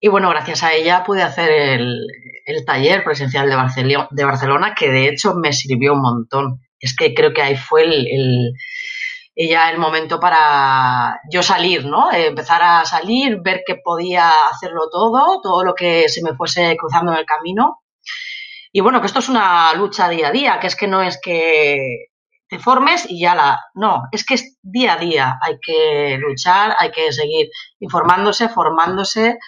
Y 0.00 0.08
bueno, 0.08 0.30
gracias 0.30 0.62
a 0.62 0.72
ella 0.72 1.04
pude 1.04 1.22
hacer 1.22 1.50
el, 1.50 2.06
taller 2.66 3.04
presencial 3.04 3.48
de, 3.48 4.06
de 4.10 4.24
Barcelona, 4.24 4.74
que 4.74 4.90
de 4.90 5.08
hecho 5.08 5.34
me 5.34 5.52
sirvió 5.52 5.92
un 5.92 6.02
montón. 6.02 6.60
Es 6.78 6.96
que 6.96 7.12
creo 7.14 7.32
que 7.34 7.42
ahí 7.42 7.56
fue 7.56 7.84
el, 7.84 8.52
ella 9.42 9.70
el 9.70 9.78
momento 9.78 10.20
para 10.20 11.18
yo 11.30 11.42
salir, 11.42 11.86
¿no? 11.86 12.12
empezar 12.12 12.60
a 12.62 12.84
salir, 12.84 13.40
ver 13.42 13.62
que 13.66 13.76
podía 13.76 14.30
hacerlo 14.50 14.90
todo, 14.92 15.40
todo 15.42 15.64
lo 15.64 15.74
que 15.74 16.10
se 16.10 16.22
me 16.22 16.34
fuese 16.34 16.76
cruzando 16.76 17.12
en 17.12 17.18
el 17.18 17.24
camino. 17.24 17.80
Y 18.70 18.80
bueno, 18.80 19.00
que 19.00 19.06
esto 19.06 19.20
es 19.20 19.30
una 19.30 19.72
lucha 19.72 20.10
día 20.10 20.28
a 20.28 20.30
día, 20.30 20.60
que 20.60 20.66
es 20.66 20.76
que 20.76 20.86
no 20.88 21.00
es 21.00 21.18
que 21.22 22.08
te 22.48 22.58
formes 22.58 23.06
y 23.08 23.22
ya 23.22 23.34
la. 23.34 23.60
No, 23.74 24.02
es 24.12 24.26
que 24.26 24.34
es 24.34 24.58
día 24.62 24.92
a 24.92 24.98
día. 24.98 25.38
Hay 25.40 25.58
que 25.58 26.18
luchar, 26.18 26.76
hay 26.78 26.90
que 26.90 27.10
seguir 27.10 27.48
informándose, 27.78 28.50
formándose 28.50 29.38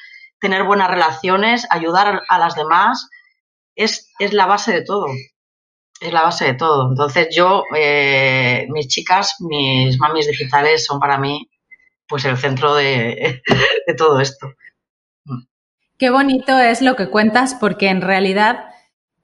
tener 0.40 0.64
buenas 0.64 0.90
relaciones, 0.90 1.66
ayudar 1.70 2.22
a 2.28 2.38
las 2.38 2.54
demás, 2.54 3.10
es, 3.76 4.10
es 4.18 4.32
la 4.32 4.46
base 4.46 4.72
de 4.72 4.84
todo. 4.84 5.06
Es 6.02 6.12
la 6.12 6.22
base 6.22 6.46
de 6.46 6.54
todo. 6.54 6.90
Entonces 6.90 7.28
yo, 7.34 7.64
eh, 7.76 8.66
mis 8.70 8.88
chicas, 8.88 9.36
mis 9.40 9.98
mamis 9.98 10.26
digitales 10.26 10.84
son 10.84 10.98
para 10.98 11.18
mí 11.18 11.48
pues 12.08 12.24
el 12.24 12.36
centro 12.36 12.74
de, 12.74 13.40
todo 13.96 14.20
esto. 14.20 14.52
Qué 15.98 16.10
bonito 16.10 16.58
es 16.58 16.82
lo 16.82 16.96
que 16.96 17.08
cuentas 17.08 17.54
porque 17.54 17.88
en 17.88 18.00
realidad 18.00 18.64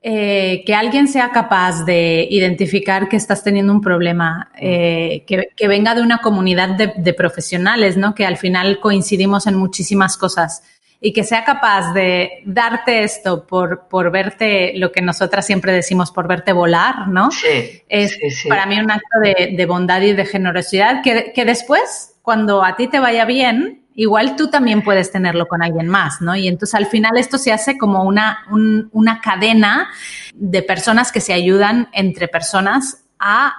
eh, 0.01 0.63
que 0.65 0.75
alguien 0.75 1.09
sea 1.09 1.31
capaz 1.33 1.85
de 1.85 2.29
identificar 2.31 3.09
que 3.09 3.17
estás 3.17 3.43
teniendo 3.43 3.73
un 3.73 3.81
problema, 3.81 4.53
eh, 4.57 5.25
que, 5.27 5.69
venga 5.69 5.97
de 5.97 6.03
una 6.03 6.19
comunidad 6.19 6.77
de, 6.77 6.93
de, 6.97 7.15
profesionales, 7.15 7.97
¿no? 7.97 8.15
Que 8.15 8.25
al 8.25 8.37
final 8.37 8.79
coincidimos 8.79 9.49
en 9.49 9.57
muchísimas 9.57 10.17
cosas 10.17 10.63
y 11.01 11.13
que 11.13 11.23
sea 11.25 11.45
capaz 11.45 11.93
de 11.93 12.43
darte 12.45 13.05
esto 13.05 13.47
por, 13.47 13.87
por 13.89 14.11
verte, 14.11 14.73
lo 14.77 14.91
que 14.91 15.01
nosotras 15.01 15.47
siempre 15.47 15.73
decimos, 15.73 16.11
por 16.11 16.27
verte 16.27 16.53
volar, 16.53 17.09
¿no? 17.09 17.31
Sí, 17.31 17.83
es 17.89 18.19
para 18.49 18.67
mí 18.67 18.79
un 18.81 18.91
acto 18.91 19.21
de, 19.23 19.55
de, 19.57 19.67
bondad 19.67 20.01
y 20.03 20.13
de 20.13 20.27
generosidad 20.27 21.03
que, 21.03 21.33
que 21.35 21.45
después, 21.45 22.17
cuando 22.23 22.65
a 22.65 22.75
ti 22.77 22.89
te 22.89 22.99
vaya 22.99 23.25
bien, 23.25 23.87
igual 23.99 24.37
tú 24.37 24.49
también 24.49 24.83
puedes 24.83 25.11
tenerlo 25.11 25.47
con 25.47 25.61
alguien 25.61 25.89
más, 25.89 26.21
¿no? 26.21 26.37
Y 26.37 26.47
entonces 26.47 26.77
al 26.77 26.87
final 26.87 27.17
esto 27.17 27.37
se 27.37 27.53
hace 27.53 27.77
como 27.77 28.05
una, 28.05 28.47
una 28.93 29.21
cadena 29.21 29.91
de 30.35 30.63
personas 30.63 31.11
que 31.11 31.21
se 31.21 31.33
ayudan 31.33 31.89
entre 31.93 32.29
personas 32.29 33.05
a 33.19 33.55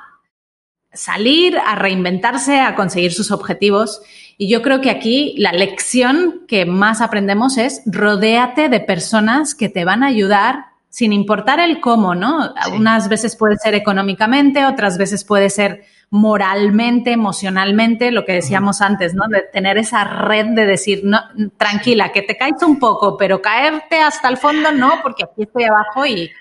salir, 0.93 1.57
a 1.57 1.75
reinventarse, 1.75 2.61
a 2.61 2.75
conseguir 2.75 3.11
sus 3.11 3.31
objetivos. 3.31 4.01
Y 4.41 4.47
yo 4.47 4.61
creo 4.61 4.79
que 4.79 4.89
aquí 4.89 5.35
la 5.37 5.51
lección 5.51 6.45
que 6.47 6.65
más 6.65 7.01
aprendemos 7.01 7.57
es 7.57 7.81
rodéate 7.85 8.69
de 8.69 8.79
personas 8.79 9.53
que 9.53 9.67
te 9.67 9.83
van 9.83 10.01
a 10.01 10.07
ayudar 10.07 10.67
sin 10.87 11.11
importar 11.11 11.59
el 11.59 11.81
cómo, 11.81 12.15
¿no? 12.15 12.53
Unas 12.73 13.09
veces 13.09 13.35
puede 13.35 13.57
ser 13.57 13.75
económicamente, 13.75 14.65
otras 14.65 14.97
veces 14.97 15.25
puede 15.25 15.49
ser 15.49 15.83
moralmente, 16.09 17.11
emocionalmente, 17.11 18.11
lo 18.11 18.23
que 18.23 18.31
decíamos 18.31 18.79
antes, 18.79 19.13
¿no? 19.13 19.27
De 19.27 19.41
tener 19.51 19.77
esa 19.77 20.05
red 20.05 20.45
de 20.55 20.65
decir, 20.65 21.01
no, 21.03 21.19
tranquila, 21.57 22.13
que 22.13 22.21
te 22.21 22.37
caes 22.37 22.63
un 22.63 22.79
poco, 22.79 23.17
pero 23.17 23.41
caerte 23.41 23.99
hasta 23.99 24.29
el 24.29 24.37
fondo 24.37 24.71
no, 24.71 25.01
porque 25.03 25.25
aquí 25.25 25.43
estoy 25.43 25.65
abajo 25.65 26.05
y, 26.05 26.31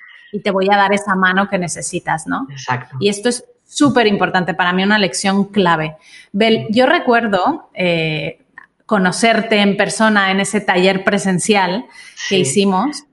te 0.45 0.51
voy 0.53 0.69
a 0.71 0.77
dar 0.77 0.93
esa 0.93 1.17
mano 1.17 1.49
que 1.49 1.59
necesitas, 1.59 2.29
¿no? 2.29 2.47
Exacto. 2.51 2.97
Y 3.01 3.09
esto 3.09 3.29
es 3.29 3.45
súper 3.69 4.07
importante 4.07 4.55
para 4.55 4.73
mí, 4.73 4.83
una 4.83 4.99
lección 4.99 5.45
clave. 5.45 5.97
Bel, 6.33 6.67
yo 6.71 6.87
recuerdo 6.87 7.71
eh, 7.75 8.41
conocerte 8.87 9.61
en 9.61 9.77
persona 9.77 10.31
en 10.31 10.41
ese 10.41 10.61
taller 10.61 11.05
presencial 11.05 11.85
que 12.29 12.39
hicimos 12.39 13.05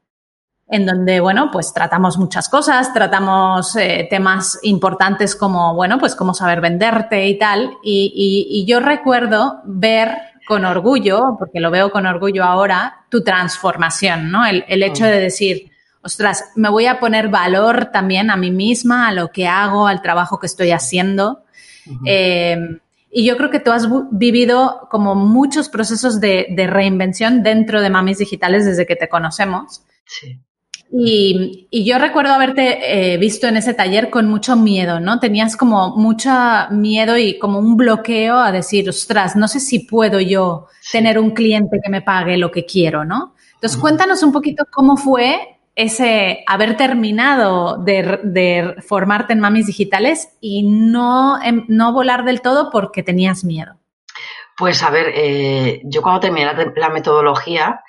en 0.68 0.86
donde, 0.86 1.20
bueno, 1.20 1.50
pues 1.52 1.74
tratamos 1.74 2.18
muchas 2.18 2.50
cosas, 2.50 2.92
tratamos 2.94 3.76
eh, 3.76 4.08
temas 4.10 4.58
importantes 4.64 5.36
como, 5.36 5.76
bueno, 5.76 6.00
pues 6.00 6.16
cómo 6.16 6.34
saber 6.34 6.60
venderte 6.60 7.28
y 7.28 7.38
tal. 7.38 7.78
Y, 7.84 8.66
yo 8.68 8.80
recuerdo 8.80 9.62
ver 9.66 10.18
con 10.48 10.66
orgullo, 10.66 11.36
porque 11.38 11.60
lo 11.60 11.70
veo 11.70 11.92
con 11.92 12.06
orgullo 12.06 12.44
ahora, 12.44 13.06
tu 13.10 13.24
transformación, 13.24 14.32
¿no? 14.32 14.46
El, 14.46 14.64
hecho 14.84 15.06
de 15.06 15.20
decir, 15.20 15.72
ostras, 16.06 16.52
me 16.56 16.70
voy 16.70 16.86
a 16.86 17.00
poner 17.00 17.30
valor 17.30 17.90
también 17.92 18.30
a 18.30 18.38
mí 18.38 18.52
misma, 18.52 19.08
a 19.08 19.12
lo 19.12 19.32
que 19.32 19.48
hago, 19.48 19.88
al 19.88 20.02
trabajo 20.02 20.40
que 20.40 20.46
estoy 20.46 20.72
haciendo. 20.72 21.44
Em, 22.06 22.80
y 23.12 23.26
yo 23.26 23.38
creo 23.38 23.50
que 23.50 23.60
tú 23.60 23.72
has 23.72 23.88
vivido 24.12 24.88
como 24.90 25.16
muchos 25.16 25.68
procesos 25.70 26.22
de, 26.22 26.48
de, 26.50 26.68
reinvención 26.68 27.44
dentro 27.44 27.82
de 27.82 27.90
Mamis 27.90 28.20
Digitales 28.20 28.66
desde 28.66 28.86
que 28.86 28.96
te 28.96 29.10
conocemos. 29.10 29.84
Sí. 30.06 30.40
Y, 30.92 31.68
yo 31.84 31.98
recuerdo 31.98 32.34
haberte 32.34 33.14
eh, 33.14 33.18
visto 33.18 33.48
en 33.48 33.58
ese 33.58 33.74
taller 33.74 34.10
con 34.10 34.30
mucho 34.30 34.56
miedo, 34.56 35.00
¿no? 35.00 35.20
Tenías 35.20 35.58
como 35.58 35.96
mucho 35.98 36.32
miedo 36.72 37.18
y 37.18 37.38
como 37.40 37.60
un 37.60 37.76
bloqueo 37.76 38.38
a 38.38 38.52
decir, 38.52 38.88
ostras, 38.88 39.36
no 39.36 39.48
sé 39.48 39.60
si 39.60 39.80
puedo 39.80 40.20
yo 40.20 40.68
tener 40.92 41.20
un 41.20 41.32
cliente 41.32 41.80
que 41.84 41.90
me 41.90 42.02
pague 42.02 42.38
lo 42.38 42.52
que 42.52 42.66
quiero, 42.66 43.04
¿no? 43.04 43.34
Entonces, 43.56 43.80
cuéntanos 43.80 44.22
un 44.24 44.32
poquito 44.32 44.66
cómo 44.72 44.96
fue 44.96 45.55
ese 45.76 46.44
haber 46.48 46.78
terminado 46.78 47.78
de, 47.78 48.76
formarte 48.88 49.34
en 49.34 49.42
mamis 49.42 49.68
digitales 49.68 50.30
y 50.40 50.64
no, 50.64 51.42
em, 51.42 51.66
no 51.68 51.94
volar 51.94 52.24
del 52.24 52.42
todo 52.42 52.70
porque 52.72 53.04
tenías 53.04 53.44
miedo. 53.44 53.80
Pues 54.58 54.82
a 54.84 54.90
ver, 54.90 55.12
eh, 55.14 55.82
yo 55.84 56.02
cuando 56.02 56.22
terminé 56.22 56.50
la 56.76 56.90
metodología 56.90 57.82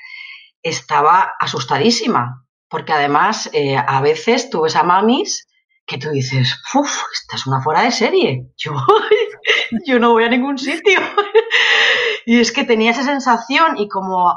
estaba 0.63 1.35
asustadísima 1.39 2.45
porque 2.69 2.93
además 2.93 3.49
eh, 3.53 3.77
a 3.77 4.01
veces 4.01 4.51
tú 4.51 4.63
ves 4.63 4.77
a 4.77 4.83
mamis 4.83 5.47
que 5.87 5.99
tú 5.99 6.11
dices, 6.11 6.61
uff, 6.75 7.05
esta 7.13 7.37
es 7.37 7.47
una 7.47 7.63
fuera 7.63 7.83
de 7.83 7.93
serie, 7.93 8.49
yo, 8.57 8.73
yo 9.87 9.99
no 10.01 10.13
voy 10.13 10.25
a 10.25 10.29
ningún 10.29 10.59
sitio. 10.59 10.99
y 12.27 12.41
es 12.41 12.51
que 12.51 12.65
tenía 12.65 12.91
esa 12.91 13.05
sensación 13.05 13.79
y 13.79 13.89
como, 13.89 14.35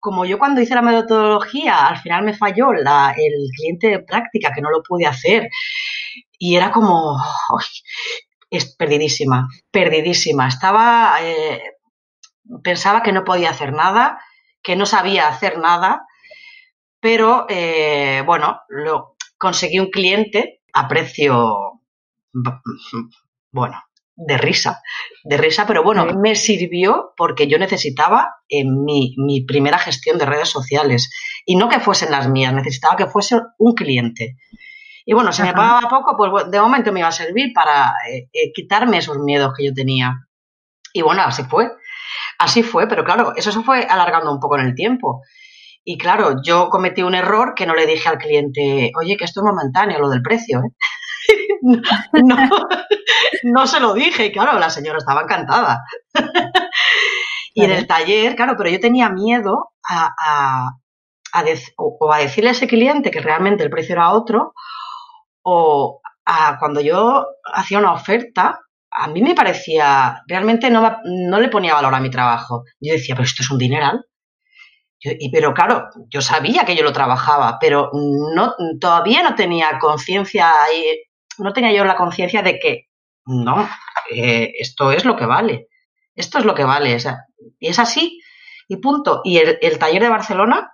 como 0.00 0.24
yo 0.24 0.38
cuando 0.38 0.60
hice 0.60 0.74
la 0.74 0.82
metodología 0.82 1.86
al 1.86 1.98
final 1.98 2.24
me 2.24 2.34
falló 2.34 2.72
el 2.72 2.84
cliente 3.56 3.88
de 3.88 3.98
práctica 4.00 4.52
que 4.54 4.62
no 4.62 4.70
lo 4.70 4.82
pude 4.82 5.06
hacer 5.06 5.48
y 6.38 6.56
era 6.56 6.72
como, 6.72 7.18
es 8.50 8.74
perdidísima, 8.76 9.48
perdidísima. 9.70 10.48
Estaba, 10.48 11.18
eh, 11.22 11.60
pensaba 12.62 13.02
que 13.02 13.12
no 13.12 13.24
podía 13.24 13.50
hacer 13.50 13.72
nada, 13.72 14.18
que 14.62 14.74
no 14.74 14.86
sabía 14.86 15.28
hacer 15.28 15.58
nada 15.58 16.06
pero 17.00 17.46
eh, 17.48 18.22
bueno, 18.26 18.60
lo, 18.68 19.16
conseguí 19.38 19.78
un 19.78 19.90
cliente 19.90 20.60
a 20.72 20.86
precio, 20.86 21.80
bueno, 23.50 23.82
de 24.26 24.36
risa, 24.36 24.82
de 25.24 25.36
risa, 25.38 25.66
pero 25.66 25.82
bueno, 25.82 26.06
me 26.20 26.34
sirvió 26.34 27.12
porque 27.16 27.46
yo 27.46 27.58
necesitaba 27.58 28.34
en 28.48 28.84
mi, 28.84 29.14
mi, 29.16 29.44
primera 29.46 29.78
gestión 29.78 30.18
de 30.18 30.26
redes 30.26 30.48
sociales 30.48 31.10
y 31.46 31.56
no 31.56 31.68
que 31.68 31.80
fuesen 31.80 32.10
las 32.10 32.28
mías, 32.28 32.52
necesitaba 32.52 32.96
que 32.96 33.06
fuese 33.06 33.40
un 33.58 33.74
cliente. 33.74 34.36
Y 35.06 35.14
bueno, 35.14 35.32
si 35.32 35.42
me 35.42 35.54
pagaba 35.54 35.88
poco, 35.88 36.16
pues 36.16 36.50
de 36.50 36.60
momento 36.60 36.92
me 36.92 37.00
iba 37.00 37.08
a 37.08 37.12
servir 37.12 37.52
para 37.54 37.94
eh, 38.08 38.28
eh, 38.32 38.52
quitarme 38.54 38.98
esos 38.98 39.18
miedos 39.18 39.52
que 39.56 39.64
yo 39.64 39.72
tenía. 39.72 40.12
Y 40.92 41.00
bueno, 41.02 41.22
así 41.22 41.42
fue. 41.44 41.70
Así 42.38 42.62
fue, 42.62 42.86
pero 42.88 43.04
claro, 43.04 43.32
eso 43.36 43.50
se 43.50 43.60
fue 43.62 43.84
alargando 43.84 44.32
un 44.32 44.38
poco 44.38 44.58
en 44.58 44.66
el 44.66 44.74
tiempo. 44.74 45.22
Y 45.82 45.96
claro, 45.96 46.36
yo 46.44 46.68
cometí 46.68 47.02
un 47.02 47.14
error 47.14 47.54
que 47.56 47.66
no 47.66 47.74
le 47.74 47.86
dije 47.86 48.08
al 48.08 48.18
cliente, 48.18 48.92
oye, 49.00 49.16
que 49.16 49.24
esto 49.24 49.40
es 49.40 49.44
momentáneo, 49.44 49.98
lo 49.98 50.10
del 50.10 50.22
precio. 50.22 50.58
¿eh? 50.58 50.70
No, 52.24 52.36
no, 53.44 53.66
se 53.66 53.80
lo 53.80 53.94
dije, 53.94 54.26
y 54.26 54.32
claro, 54.32 54.58
la 54.58 54.70
señora 54.70 54.98
estaba 54.98 55.22
encantada. 55.22 55.84
y 57.54 57.64
en 57.64 57.70
el 57.70 57.86
taller, 57.86 58.36
claro, 58.36 58.54
pero 58.56 58.70
yo 58.70 58.80
tenía 58.80 59.08
miedo 59.10 59.72
a, 59.88 60.14
a, 60.18 60.70
a 61.32 61.44
o 61.76 62.12
a 62.12 62.18
decirle 62.18 62.50
a 62.50 62.52
ese 62.52 62.68
cliente 62.68 63.10
que 63.10 63.20
realmente 63.20 63.64
el 63.64 63.70
precio 63.70 63.94
era 63.94 64.10
otro, 64.10 64.54
o 65.42 66.00
a 66.24 66.58
cuando 66.58 66.80
yo 66.80 67.26
hacía 67.44 67.78
una 67.78 67.92
oferta, 67.92 68.60
a 68.92 69.08
mí 69.08 69.22
me 69.22 69.34
parecía, 69.34 70.22
realmente 70.26 70.70
no, 70.70 70.98
no 71.04 71.40
le 71.40 71.48
ponía 71.48 71.74
valor 71.74 71.94
a 71.94 72.00
mi 72.00 72.10
trabajo. 72.10 72.64
Yo 72.80 72.92
decía, 72.92 73.14
pero 73.14 73.24
esto 73.24 73.42
es 73.42 73.50
un 73.50 73.58
dineral 73.58 74.04
y, 75.02 75.30
pero 75.30 75.54
claro, 75.54 75.88
yo 76.10 76.20
sabía 76.20 76.64
que 76.64 76.76
yo 76.76 76.82
lo 76.82 76.92
trabajaba, 76.92 77.58
pero 77.58 77.90
no, 77.92 78.54
todavía 78.78 79.22
no 79.22 79.34
tenía 79.34 79.78
conciencia, 79.78 80.52
no 81.40 81.52
tenía 81.52 81.72
yo 81.72 81.84
la 81.84 81.96
conciencia 81.96 82.42
de 82.42 82.58
que 82.58 82.88
no, 83.26 83.68
esto 84.10 84.92
es 84.92 85.04
lo 85.04 85.16
que 85.16 85.26
vale, 85.26 85.68
esto 86.14 86.38
es 86.38 86.44
lo 86.44 86.54
que 86.54 86.64
vale, 86.64 86.96
y 87.58 87.68
es 87.68 87.78
así, 87.78 88.20
y 88.68 88.76
punto. 88.76 89.20
Y 89.24 89.38
el, 89.38 89.58
el, 89.60 89.78
taller 89.78 90.02
de 90.02 90.08
Barcelona 90.08 90.70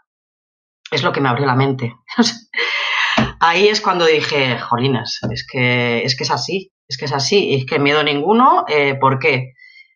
es 0.91 1.03
lo 1.03 1.13
que 1.13 1.21
me 1.21 1.29
abrió 1.29 1.47
la 1.47 1.57
mente. 1.57 1.95
Ahí 3.41 3.69
es 3.69 3.81
cuando 3.81 4.07
dije, 4.07 4.59
jolinas, 4.59 5.19
es 5.31 5.47
que, 5.51 6.05
es 6.05 6.17
que 6.17 6.25
es 6.25 6.31
así, 6.31 6.73
es 6.89 6.97
que 6.97 7.05
es 7.05 7.13
así, 7.13 7.55
es 7.55 7.67
que 7.67 7.79
miedo 7.79 8.03
ninguno, 8.03 8.65
eh, 8.69 8.95
¿por 8.95 9.19
qué? 9.19 9.53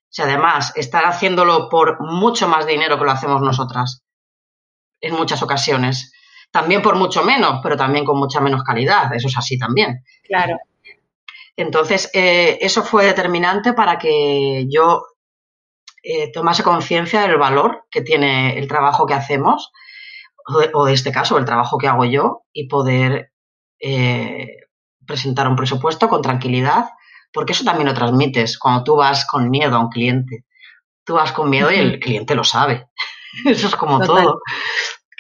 Si 0.09 0.23
además 0.23 0.73
estar 0.77 1.05
haciéndolo 1.05 1.69
por 1.69 1.99
mucho 2.01 2.49
más 2.49 2.67
dinero 2.67 2.99
que 2.99 3.05
lo 3.05 3.13
hacemos 3.13 3.41
nosotras, 3.41 4.03
en 5.01 5.15
muchas 5.15 5.43
ocasiones. 5.43 6.13
También 6.51 6.83
por 6.83 6.97
mucho 6.97 7.23
menos, 7.23 7.61
pero 7.63 7.77
también 7.77 8.05
con 8.05 8.19
mucha 8.19 8.41
menos 8.41 8.63
calidad. 8.63 9.15
Eso 9.15 9.29
es 9.29 9.39
así 9.39 9.59
también. 9.59 10.05
Claro. 10.25 10.59
Entonces, 11.57 12.11
eh, 12.15 12.59
eso 12.61 12.83
fue 12.83 13.05
determinante 13.05 13.73
para 13.73 13.99
que 13.99 14.67
yo 14.69 15.05
eh, 16.03 16.33
tomase 16.33 16.63
conciencia 16.63 17.23
del 17.23 17.37
valor 17.37 17.85
que 17.91 18.01
tiene 18.01 18.59
el 18.59 18.67
trabajo 18.67 19.07
que 19.07 19.15
hacemos, 19.15 19.71
o, 20.73 20.89
en 20.89 20.95
este 20.95 21.13
caso, 21.13 21.39
el 21.39 21.45
trabajo 21.45 21.79
que 21.79 21.87
hago 21.87 22.05
yo, 22.05 22.43
y 22.53 22.67
poder 22.67 23.33
eh, 23.79 24.57
presentar 25.07 25.47
un 25.49 25.57
presupuesto 25.57 26.09
con 26.09 26.23
tranquilidad, 26.23 26.87
porque 27.33 27.53
eso 27.53 27.65
también 27.65 27.89
lo 27.89 27.95
transmites 27.95 28.59
cuando 28.59 28.83
tú 28.83 28.97
vas 28.97 29.27
con 29.27 29.51
miedo 29.51 29.77
a 29.77 29.81
un 29.81 29.91
cliente. 29.91 30.47
Tú 31.05 31.15
vas 31.15 31.33
con 31.33 31.51
miedo 31.51 31.71
y 31.71 31.77
el 31.77 32.01
cliente 32.01 32.35
lo 32.35 32.45
sabe. 32.45 32.89
Eso 33.47 33.69
es 33.69 33.77
como 33.77 34.01
todo. 34.01 34.41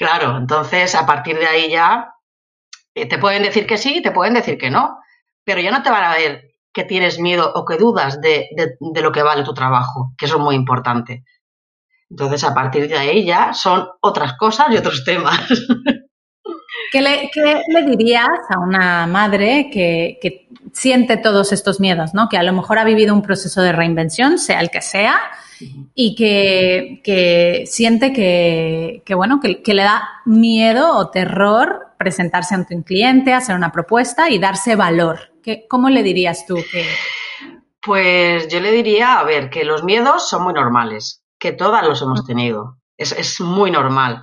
Claro, 0.01 0.39
entonces 0.39 0.95
a 0.95 1.05
partir 1.05 1.39
de 1.39 1.47
ahí 1.47 1.71
ya 1.71 2.15
eh, 2.95 3.05
te 3.05 3.19
pueden 3.19 3.43
decir 3.43 3.67
que 3.67 3.77
sí, 3.77 4.01
te 4.01 4.13
pueden 4.13 4.33
decir 4.33 4.57
que 4.57 4.71
no, 4.71 4.99
pero 5.45 5.61
ya 5.61 5.71
no 5.71 5.83
te 5.83 5.91
van 5.91 6.05
a 6.05 6.15
ver 6.15 6.53
que 6.73 6.85
tienes 6.85 7.21
miedo 7.21 7.53
o 7.55 7.67
que 7.67 7.77
dudas 7.77 8.19
de, 8.23 8.49
lo 8.81 9.13
que 9.13 9.23
vale 9.23 9.45
tu 9.45 9.53
trabajo, 9.53 10.15
que 10.17 10.25
eso 10.25 10.37
es 10.37 10.43
muy 10.43 10.55
importante. 10.55 11.23
Entonces, 12.09 12.43
a 12.45 12.55
partir 12.55 12.89
de 12.89 12.97
ahí 12.97 13.27
ya 13.27 13.53
son 13.53 13.91
otras 14.01 14.39
cosas 14.39 14.69
y 14.71 14.79
otros 14.79 15.05
temas. 15.05 15.39
¿Qué 16.93 17.03
le, 17.03 17.31
le 17.69 17.83
dirías 17.85 18.27
a 18.49 18.59
una 18.59 19.07
madre 19.07 19.69
que, 19.71 20.19
que, 20.23 20.49
siente 20.73 21.19
todos 21.19 21.53
estos 21.53 21.79
miedos, 21.79 22.15
¿no? 22.15 22.29
que 22.31 22.39
a 22.39 22.43
lo 22.43 22.55
mejor 22.55 22.79
ha 22.79 22.85
vivido 22.85 23.13
un 23.13 23.23
proceso 23.23 23.61
de 23.61 23.73
reinvención, 23.73 24.39
sea 24.39 24.61
el 24.61 24.71
que 24.71 24.81
sea, 24.81 25.21
y 25.95 26.15
que, 26.15 27.65
siente 27.67 28.13
que, 28.13 29.15
bueno, 29.15 29.41
que, 29.41 29.75
le 29.75 29.83
da 29.83 30.09
miedo 30.25 30.97
o 30.97 31.11
terror 31.11 31.89
presentarse 31.99 32.55
ante 32.55 32.75
un 32.75 32.83
cliente, 32.83 33.33
hacer 33.33 33.57
una 33.57 33.73
propuesta 33.73 34.31
y 34.31 34.39
darse 34.39 34.77
valor. 34.77 35.33
¿Qué, 35.43 35.67
¿Cómo 35.69 35.91
le 35.91 36.03
dirías 36.03 36.47
tú 36.47 36.57
que...? 36.71 36.87
Pues 37.83 38.49
yo 38.49 38.61
le 38.61 38.73
diría, 38.73 39.19
a 39.19 39.25
ver, 39.25 39.49
que 39.49 39.65
los 39.65 39.85
miedos 39.85 40.29
son 40.29 40.43
muy 40.43 40.53
normales, 40.53 41.25
que 41.39 41.53
todas 41.53 41.87
los 41.87 42.03
hemos 42.03 42.27
tenido, 42.27 42.77
es, 42.99 43.41
muy 43.41 43.71
normal, 43.71 44.23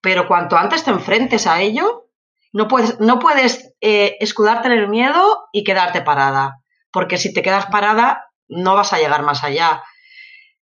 pero 0.00 0.28
cuanto 0.28 0.56
antes 0.56 0.84
te 0.84 0.92
enfrentes 0.92 1.48
a 1.48 1.60
ello, 1.60 2.04
no 2.52 2.68
puedes, 2.68 3.00
no 3.00 3.18
puedes 3.18 3.74
eh, 3.80 4.16
escudarte 4.20 4.68
en 4.68 4.74
el 4.74 4.88
miedo 4.88 5.48
y 5.52 5.64
quedarte 5.64 6.02
parada, 6.02 6.60
porque 6.92 7.18
si 7.18 7.34
te 7.34 7.42
quedas 7.42 7.66
parada 7.66 8.26
no 8.48 8.74
vas 8.76 8.92
a 8.92 8.98
llegar 8.98 9.22
más 9.22 9.42
allá. 9.44 9.82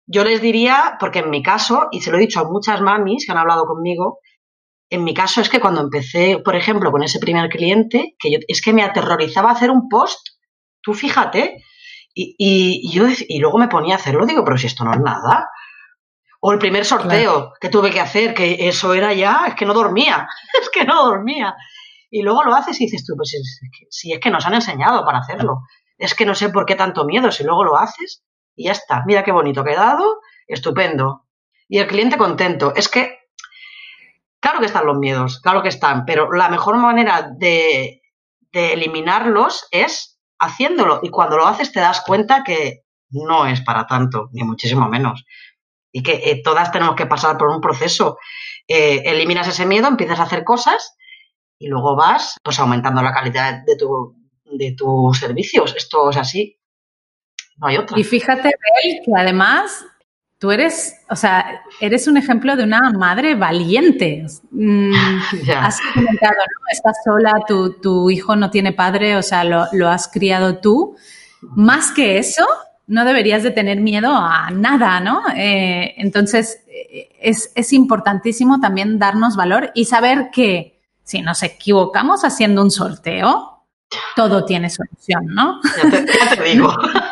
Yo 0.07 0.23
les 0.23 0.41
diría, 0.41 0.97
porque 0.99 1.19
en 1.19 1.29
mi 1.29 1.41
caso, 1.41 1.87
y 1.91 2.01
se 2.01 2.11
lo 2.11 2.17
he 2.17 2.21
dicho 2.21 2.39
a 2.39 2.49
muchas 2.49 2.81
mamis 2.81 3.25
que 3.25 3.31
han 3.31 3.39
hablado 3.39 3.65
conmigo, 3.65 4.19
en 4.89 5.03
mi 5.03 5.13
caso 5.13 5.41
es 5.41 5.49
que 5.49 5.59
cuando 5.59 5.81
empecé, 5.81 6.39
por 6.43 6.55
ejemplo, 6.55 6.91
con 6.91 7.03
ese 7.03 7.19
primer 7.19 7.49
cliente, 7.49 8.15
que 8.19 8.31
yo, 8.31 8.39
es 8.47 8.61
que 8.61 8.73
me 8.73 8.83
aterrorizaba 8.83 9.51
hacer 9.51 9.71
un 9.71 9.89
post, 9.89 10.19
tú 10.81 10.93
fíjate, 10.93 11.63
y, 12.13 12.89
yo, 12.93 13.07
y 13.27 13.39
luego 13.39 13.57
me 13.57 13.67
ponía 13.67 13.95
a 13.95 13.97
hacerlo, 13.97 14.25
digo, 14.25 14.43
pero 14.45 14.57
si 14.57 14.67
esto 14.67 14.85
no 14.85 14.93
es 14.93 15.01
nada. 15.01 15.49
O 16.39 16.53
el 16.53 16.59
primer 16.59 16.85
sorteo 16.85 17.53
que 17.59 17.69
tuve 17.69 17.91
que 17.91 17.99
hacer, 17.99 18.33
que 18.33 18.67
eso 18.67 18.93
era 18.93 19.11
ya, 19.13 19.45
es 19.47 19.55
que 19.55 19.65
no 19.65 19.73
dormía, 19.73 20.27
es 20.61 20.69
que 20.69 20.85
no 20.85 21.03
dormía. 21.03 21.55
Y 22.11 22.21
luego 22.21 22.43
lo 22.43 22.55
haces 22.55 22.79
y 22.79 22.85
dices 22.85 23.05
tú, 23.05 23.15
pues 23.17 23.35
si 23.89 24.13
es 24.13 24.19
que 24.19 24.29
nos 24.29 24.45
han 24.45 24.53
enseñado 24.53 25.03
para 25.03 25.17
hacerlo. 25.17 25.63
Es 25.97 26.13
que 26.13 26.25
no 26.25 26.35
sé 26.35 26.49
por 26.49 26.65
qué 26.65 26.75
tanto 26.75 27.05
miedo, 27.05 27.31
si 27.31 27.43
luego 27.43 27.63
lo 27.63 27.77
haces 27.77 28.23
y 28.55 28.65
ya 28.65 28.71
está. 28.71 29.03
Mira 29.05 29.23
qué 29.23 29.31
bonito 29.31 29.61
ha 29.61 29.65
quedado, 29.65 30.21
estupendo. 30.47 31.25
Y 31.67 31.79
el 31.79 31.87
cliente 31.87 32.17
contento. 32.17 32.73
Es 32.75 32.89
que, 32.89 33.19
claro 34.39 34.59
que 34.59 34.65
están 34.67 34.85
los 34.85 34.97
miedos, 34.97 35.39
claro 35.41 35.61
que 35.61 35.69
están, 35.69 36.05
pero 36.05 36.31
la 36.31 36.49
mejor 36.49 36.77
manera 36.77 37.29
de, 37.37 38.01
de 38.51 38.73
eliminarlos 38.73 39.67
es 39.71 40.19
haciéndolo. 40.39 40.99
Y 41.03 41.09
cuando 41.09 41.37
lo 41.37 41.47
haces 41.47 41.71
te 41.71 41.79
das 41.79 42.01
cuenta 42.01 42.43
que 42.43 42.83
no 43.09 43.45
es 43.45 43.61
para 43.61 43.87
tanto, 43.87 44.29
ni 44.31 44.43
muchísimo 44.43 44.87
menos. 44.89 45.25
Y 45.91 46.03
que 46.03 46.13
eh, 46.13 46.41
todas 46.43 46.71
tenemos 46.71 46.95
que 46.95 47.05
pasar 47.05 47.37
por 47.37 47.49
un 47.49 47.61
proceso. 47.61 48.17
Eh, 48.67 49.03
eliminas 49.05 49.47
ese 49.47 49.65
miedo, 49.65 49.87
empiezas 49.87 50.19
a 50.19 50.23
hacer 50.23 50.43
cosas 50.43 50.97
y 51.57 51.67
luego 51.67 51.95
vas 51.95 52.35
pues 52.43 52.59
aumentando 52.59 53.01
la 53.01 53.13
calidad 53.13 53.63
de 53.65 53.77
tu, 53.77 54.15
de 54.45 54.75
tus 54.77 55.19
servicios. 55.19 55.73
Esto 55.75 56.09
es 56.09 56.17
así. 56.17 56.59
No 57.57 57.67
hay 57.67 57.77
otra. 57.77 57.99
Y 57.99 58.03
fíjate, 58.03 58.53
que 59.05 59.11
además 59.15 59.85
tú 60.37 60.51
eres, 60.51 60.95
o 61.09 61.15
sea, 61.15 61.61
eres 61.79 62.07
un 62.07 62.17
ejemplo 62.17 62.55
de 62.55 62.63
una 62.63 62.91
madre 62.91 63.35
valiente. 63.35 64.25
Mm, 64.51 64.93
has 65.57 65.79
comentado, 65.93 66.33
¿no? 66.33 66.65
Estás 66.71 66.97
sola, 67.03 67.33
tu, 67.47 67.79
tu, 67.79 68.09
hijo 68.09 68.35
no 68.35 68.49
tiene 68.49 68.73
padre, 68.73 69.15
o 69.15 69.23
sea, 69.23 69.43
lo, 69.43 69.65
lo, 69.71 69.89
has 69.89 70.07
criado 70.07 70.59
tú. 70.59 70.95
Más 71.41 71.91
que 71.91 72.17
eso, 72.17 72.45
no 72.87 73.05
deberías 73.05 73.43
de 73.43 73.51
tener 73.51 73.79
miedo 73.79 74.13
a 74.13 74.49
nada, 74.51 74.99
¿no? 74.99 75.21
Eh, 75.35 75.95
entonces, 75.97 76.63
eh, 76.67 77.09
es, 77.21 77.51
es 77.55 77.73
importantísimo 77.73 78.59
también 78.59 78.99
darnos 78.99 79.35
valor 79.35 79.71
y 79.73 79.85
saber 79.85 80.29
que 80.31 80.79
si 81.03 81.21
nos 81.21 81.43
equivocamos 81.43 82.23
haciendo 82.23 82.61
un 82.61 82.71
sorteo, 82.71 83.63
todo 84.15 84.45
tiene 84.45 84.69
solución, 84.69 85.27
¿no? 85.27 85.59
Ya 85.81 86.35
te, 86.35 86.43
digo. 86.43 86.73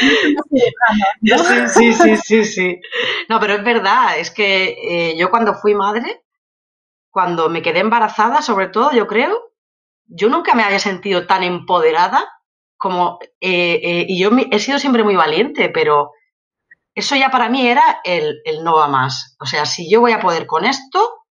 Sí, 1.20 1.68
sí, 1.68 1.92
sí, 1.94 2.16
sí, 2.16 2.44
sí. 2.44 2.80
No, 3.28 3.40
pero 3.40 3.54
es 3.54 3.64
verdad, 3.64 4.18
es 4.18 4.30
que 4.30 4.76
eh, 5.10 5.16
yo 5.16 5.30
cuando 5.30 5.54
fui 5.54 5.74
madre, 5.74 6.22
cuando 7.10 7.48
me 7.48 7.62
quedé 7.62 7.80
embarazada, 7.80 8.42
sobre 8.42 8.68
todo, 8.68 8.92
yo 8.92 9.06
creo, 9.06 9.52
yo 10.06 10.28
nunca 10.28 10.54
me 10.54 10.64
había 10.64 10.78
sentido 10.78 11.26
tan 11.26 11.42
empoderada 11.42 12.28
como, 12.76 13.18
eh, 13.40 13.80
eh, 13.82 14.06
y 14.08 14.20
yo 14.20 14.30
he 14.50 14.58
sido 14.58 14.78
siempre 14.78 15.04
muy 15.04 15.16
valiente, 15.16 15.70
pero 15.70 16.12
eso 16.94 17.16
ya 17.16 17.30
para 17.30 17.48
mí 17.48 17.66
era 17.66 18.00
el, 18.04 18.40
el 18.44 18.64
no 18.64 18.76
va 18.76 18.88
más. 18.88 19.36
O 19.40 19.46
sea, 19.46 19.66
si 19.66 19.90
yo 19.90 20.00
voy 20.00 20.12
a 20.12 20.20
poder 20.20 20.46
con 20.46 20.64
esto, 20.64 21.24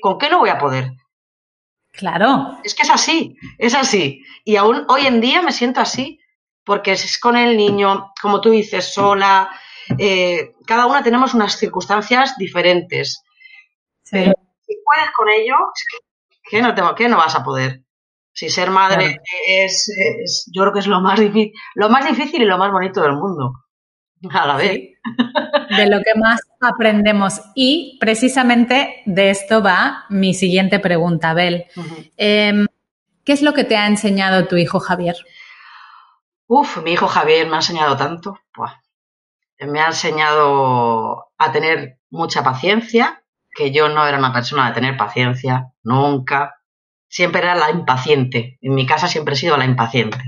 con 0.00 0.18
qué 0.18 0.30
no 0.30 0.38
voy 0.38 0.50
a 0.50 0.58
poder? 0.58 0.92
Claro. 1.92 2.58
Es 2.64 2.74
que 2.74 2.82
es 2.82 2.90
así, 2.90 3.36
es 3.58 3.74
así. 3.74 4.22
Y 4.44 4.56
aún 4.56 4.86
hoy 4.88 5.06
en 5.06 5.20
día 5.20 5.42
me 5.42 5.52
siento 5.52 5.80
así, 5.80 6.19
porque 6.70 6.92
es 6.92 7.18
con 7.18 7.36
el 7.36 7.56
niño, 7.56 8.12
como 8.22 8.40
tú 8.40 8.50
dices, 8.50 8.94
sola. 8.94 9.50
Eh, 9.98 10.52
cada 10.64 10.86
una 10.86 11.02
tenemos 11.02 11.34
unas 11.34 11.56
circunstancias 11.56 12.36
diferentes. 12.38 13.24
Pero 14.08 14.34
si 14.64 14.76
puedes 14.84 15.10
con 15.16 15.28
ello, 15.30 15.56
¿qué 16.48 16.62
no, 16.62 16.72
te, 16.72 17.08
no 17.08 17.16
vas 17.16 17.34
a 17.34 17.42
poder? 17.42 17.80
Si 18.32 18.48
ser 18.48 18.70
madre 18.70 19.18
es, 19.48 19.92
yo 20.54 20.62
creo 20.62 20.72
que 20.72 20.78
es 20.78 20.86
lo 20.86 21.00
más 21.00 21.18
difícil, 21.18 21.52
lo 21.74 21.88
más 21.88 22.06
difícil 22.06 22.42
y 22.42 22.44
lo 22.44 22.56
más 22.56 22.70
bonito 22.70 23.02
del 23.02 23.14
mundo. 23.14 23.64
A 24.30 24.46
la 24.46 24.54
vez. 24.54 24.70
De 25.76 25.86
lo 25.88 25.98
que 25.98 26.14
más 26.20 26.40
aprendemos. 26.60 27.40
Y 27.56 27.98
precisamente 27.98 29.02
de 29.06 29.30
esto 29.30 29.60
va 29.60 30.04
mi 30.08 30.34
siguiente 30.34 30.78
pregunta, 30.78 31.34
Bel. 31.34 31.64
Em, 32.16 32.68
¿Qué 33.24 33.32
es 33.32 33.42
lo 33.42 33.54
que 33.54 33.64
te 33.64 33.76
ha 33.76 33.88
enseñado 33.88 34.46
tu 34.46 34.56
hijo 34.56 34.78
Javier? 34.78 35.16
Uf, 36.50 36.78
mi 36.82 36.92
hijo 36.92 37.06
Javier 37.06 37.46
me 37.46 37.54
ha 37.54 37.60
enseñado 37.60 37.96
tanto. 37.96 38.40
Me 39.60 39.80
ha 39.80 39.86
enseñado 39.86 41.30
a 41.38 41.52
tener 41.52 41.98
mucha 42.10 42.42
paciencia, 42.42 43.22
que 43.54 43.70
yo 43.70 43.88
no 43.88 44.06
era 44.06 44.18
una 44.18 44.32
persona 44.32 44.68
de 44.68 44.74
tener 44.74 44.96
paciencia, 44.96 45.72
nunca. 45.82 46.56
Siempre 47.08 47.42
era 47.42 47.54
la 47.54 47.70
impaciente. 47.70 48.58
En 48.60 48.74
mi 48.74 48.86
casa 48.86 49.06
siempre 49.06 49.34
he 49.34 49.36
sido 49.36 49.56
la 49.56 49.64
impaciente. 49.64 50.18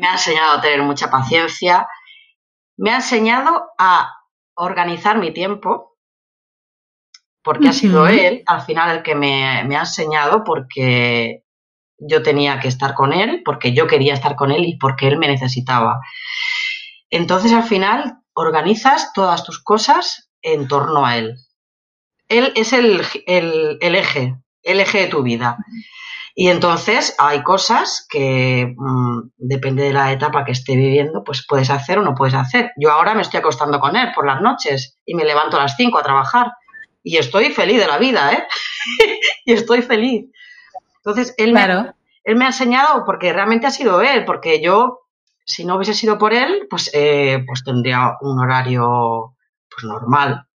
me 0.00 0.06
ha 0.06 0.12
enseñado 0.12 0.58
a 0.58 0.60
tener 0.60 0.82
mucha 0.82 1.10
paciencia 1.10 1.86
me 2.76 2.90
ha 2.90 2.96
enseñado 2.96 3.70
a 3.78 4.12
organizar 4.54 5.18
mi 5.18 5.32
tiempo, 5.32 5.96
porque 7.42 7.68
ha 7.68 7.72
sido 7.72 8.06
él 8.06 8.42
al 8.46 8.62
final 8.62 8.96
el 8.96 9.02
que 9.02 9.14
me, 9.14 9.44
ha 9.44 9.80
enseñado, 9.80 10.44
porque 10.44 11.43
yo 12.08 12.22
tenía 12.22 12.60
que 12.60 12.68
estar 12.68 12.94
con 12.94 13.12
él, 13.12 13.42
porque 13.44 13.72
yo 13.72 13.86
quería 13.86 14.14
estar 14.14 14.36
con 14.36 14.50
él 14.50 14.64
y 14.64 14.76
porque 14.78 15.08
él 15.08 15.18
me 15.18 15.28
necesitaba. 15.28 16.00
Entonces 17.10 17.52
al 17.52 17.64
final 17.64 18.18
organizas 18.34 19.12
todas 19.12 19.44
tus 19.44 19.62
cosas 19.62 20.30
en 20.42 20.68
torno 20.68 21.06
a 21.06 21.16
él. 21.16 21.36
Él 22.28 22.52
es 22.56 22.72
el, 22.72 23.02
el, 23.26 23.94
eje, 23.94 24.36
el 24.62 24.80
eje 24.80 24.98
de 24.98 25.06
tu 25.06 25.22
vida. 25.22 25.56
Y 26.34 26.48
entonces 26.48 27.14
hay 27.18 27.42
cosas 27.44 28.06
que 28.10 28.74
mm, 28.76 29.30
depende 29.36 29.84
de 29.84 29.92
la 29.92 30.10
etapa 30.10 30.44
que 30.44 30.52
esté 30.52 30.74
viviendo, 30.74 31.22
pues 31.22 31.46
puedes 31.48 31.70
hacer 31.70 31.98
o 31.98 32.02
no 32.02 32.14
puedes 32.14 32.34
hacer. 32.34 32.72
Yo 32.76 32.90
ahora 32.90 33.14
me 33.14 33.22
estoy 33.22 33.38
acostando 33.38 33.78
con 33.78 33.94
él 33.94 34.08
por 34.14 34.26
las 34.26 34.40
noches 34.40 34.98
y 35.06 35.14
me 35.14 35.24
levanto 35.24 35.56
a 35.56 35.62
las 35.62 35.76
5 35.76 35.96
a 35.98 36.02
trabajar 36.02 36.48
y 37.04 37.18
estoy 37.18 37.50
feliz 37.50 37.78
de 37.78 37.86
la 37.86 37.98
vida, 37.98 38.32
¿eh? 38.32 38.44
y 39.44 39.52
estoy 39.52 39.82
feliz. 39.82 40.24
Entonces, 41.04 41.34
él, 41.36 41.52
me, 41.52 41.62
él 42.24 42.36
me 42.36 42.44
ha 42.44 42.48
enseñado, 42.48 43.04
porque 43.04 43.32
realmente 43.32 43.66
ha 43.66 43.70
sido 43.70 44.00
él, 44.00 44.24
porque 44.24 44.62
yo, 44.62 45.00
si 45.44 45.64
no 45.64 45.76
hubiese 45.76 45.94
sido 45.94 46.18
por 46.18 46.32
él, 46.32 46.66
pues, 46.70 46.90
eh, 46.94 47.44
pues 47.46 47.62
tendría 47.64 48.16
un 48.20 48.40
horario 48.40 49.36
pues 49.68 49.84
normal, 49.84 50.46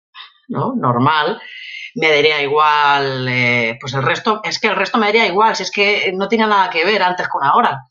¿no? 0.47 0.73
Normal 0.75 1.39
me 1.95 2.09
daría 2.09 2.41
igual, 2.41 3.27
eh, 3.27 3.77
pues 3.79 3.93
el 3.93 4.03
resto, 4.03 4.41
es 4.43 4.59
que 4.59 4.67
el 4.67 4.75
resto 4.75 4.97
me 4.97 5.07
daría 5.07 5.27
igual, 5.27 5.55
si 5.55 5.63
es 5.63 5.71
que 5.71 6.11
no 6.13 6.27
tiene 6.27 6.47
nada 6.47 6.69
que 6.69 6.85
ver 6.85 7.01
antes 7.01 7.27
con 7.27 7.43
ahora. 7.43 7.83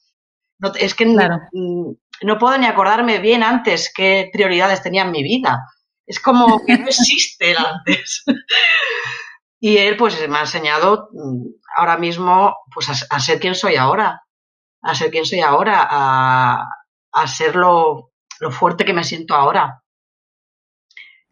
No, 0.59 0.73
es 0.75 0.95
que 0.95 1.07
mm, 1.07 1.93
no, 2.23 2.39
puedo 2.39 2.59
ni 2.59 2.67
acordarme 2.67 3.19
bien 3.19 3.43
antes 3.43 3.93
qué 3.95 4.29
prioridades 4.33 4.83
tenía 4.83 5.03
en 5.03 5.11
mi 5.11 5.23
vida. 5.23 5.65
Es 6.07 6.21
como 6.21 6.65
que 6.65 6.79
no 6.79 6.87
existe 6.89 7.51
el 7.53 7.59
antes. 7.59 8.25
Y 9.61 9.79
él 9.79 9.97
pues 9.97 10.17
me 10.29 10.39
ha 10.39 10.43
enseñado 10.43 11.09
mm, 11.13 11.47
ahora 11.77 11.97
mismo 11.97 12.57
pues 12.73 12.89
a, 12.89 13.21
ser 13.21 13.41
quien 13.41 13.55
soy 13.55 13.77
ahora, 13.77 14.23
a 14.83 14.95
ser 14.95 15.11
quien 15.11 15.25
soy 15.25 15.41
ahora, 15.41 15.87
a, 15.89 16.69
a 17.13 17.27
ser 17.27 17.57
lo, 17.57 18.13
lo 18.41 18.51
fuerte 18.51 18.85
que 18.85 18.93
me 18.93 19.05
siento 19.05 19.35
ahora. 19.35 19.83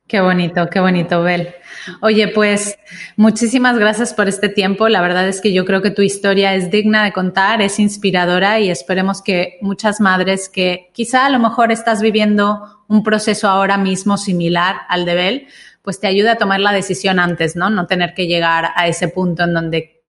Qué 0.08 0.20
bonito, 0.20 0.68
qué 0.70 0.78
bonito, 0.78 1.24
Bel. 1.24 1.52
Oye, 2.00 2.28
pues 2.28 2.78
muchísimas 3.16 3.76
gracias 3.76 4.14
por 4.14 4.28
este 4.28 4.48
tiempo. 4.48 4.88
La 4.88 5.00
verdad 5.00 5.26
es 5.26 5.40
que 5.40 5.52
yo 5.52 5.64
creo 5.64 5.82
que 5.82 5.90
tu 5.90 6.02
historia 6.02 6.54
es 6.54 6.70
digna 6.70 7.02
de 7.02 7.12
contar, 7.12 7.60
es 7.60 7.80
inspiradora 7.80 8.60
y 8.60 8.70
esperemos 8.70 9.20
que 9.20 9.58
muchas 9.62 10.00
madres 10.00 10.48
que 10.48 10.90
quizá 10.94 11.26
a 11.26 11.30
lo 11.30 11.40
mejor 11.40 11.72
estás 11.72 12.02
viviendo 12.02 12.84
un 12.86 13.02
proceso 13.02 13.48
ahora 13.48 13.78
mismo 13.78 14.16
similar 14.16 14.76
al 14.88 15.06
de 15.06 15.14
Bel, 15.16 15.48
pues 15.86 16.00
te 16.00 16.08
ayude 16.08 16.30
a 16.30 16.36
tomar 16.36 16.58
la 16.58 16.72
decisión 16.72 17.20
antes, 17.20 17.54
¿no? 17.54 17.70
No 17.70 17.86
tener 17.86 18.12
que 18.12 18.26
llegar 18.26 18.72
a 18.74 18.88
ese 18.88 19.06
punto 19.06 19.44
en 19.44 19.54
donde 19.54 20.02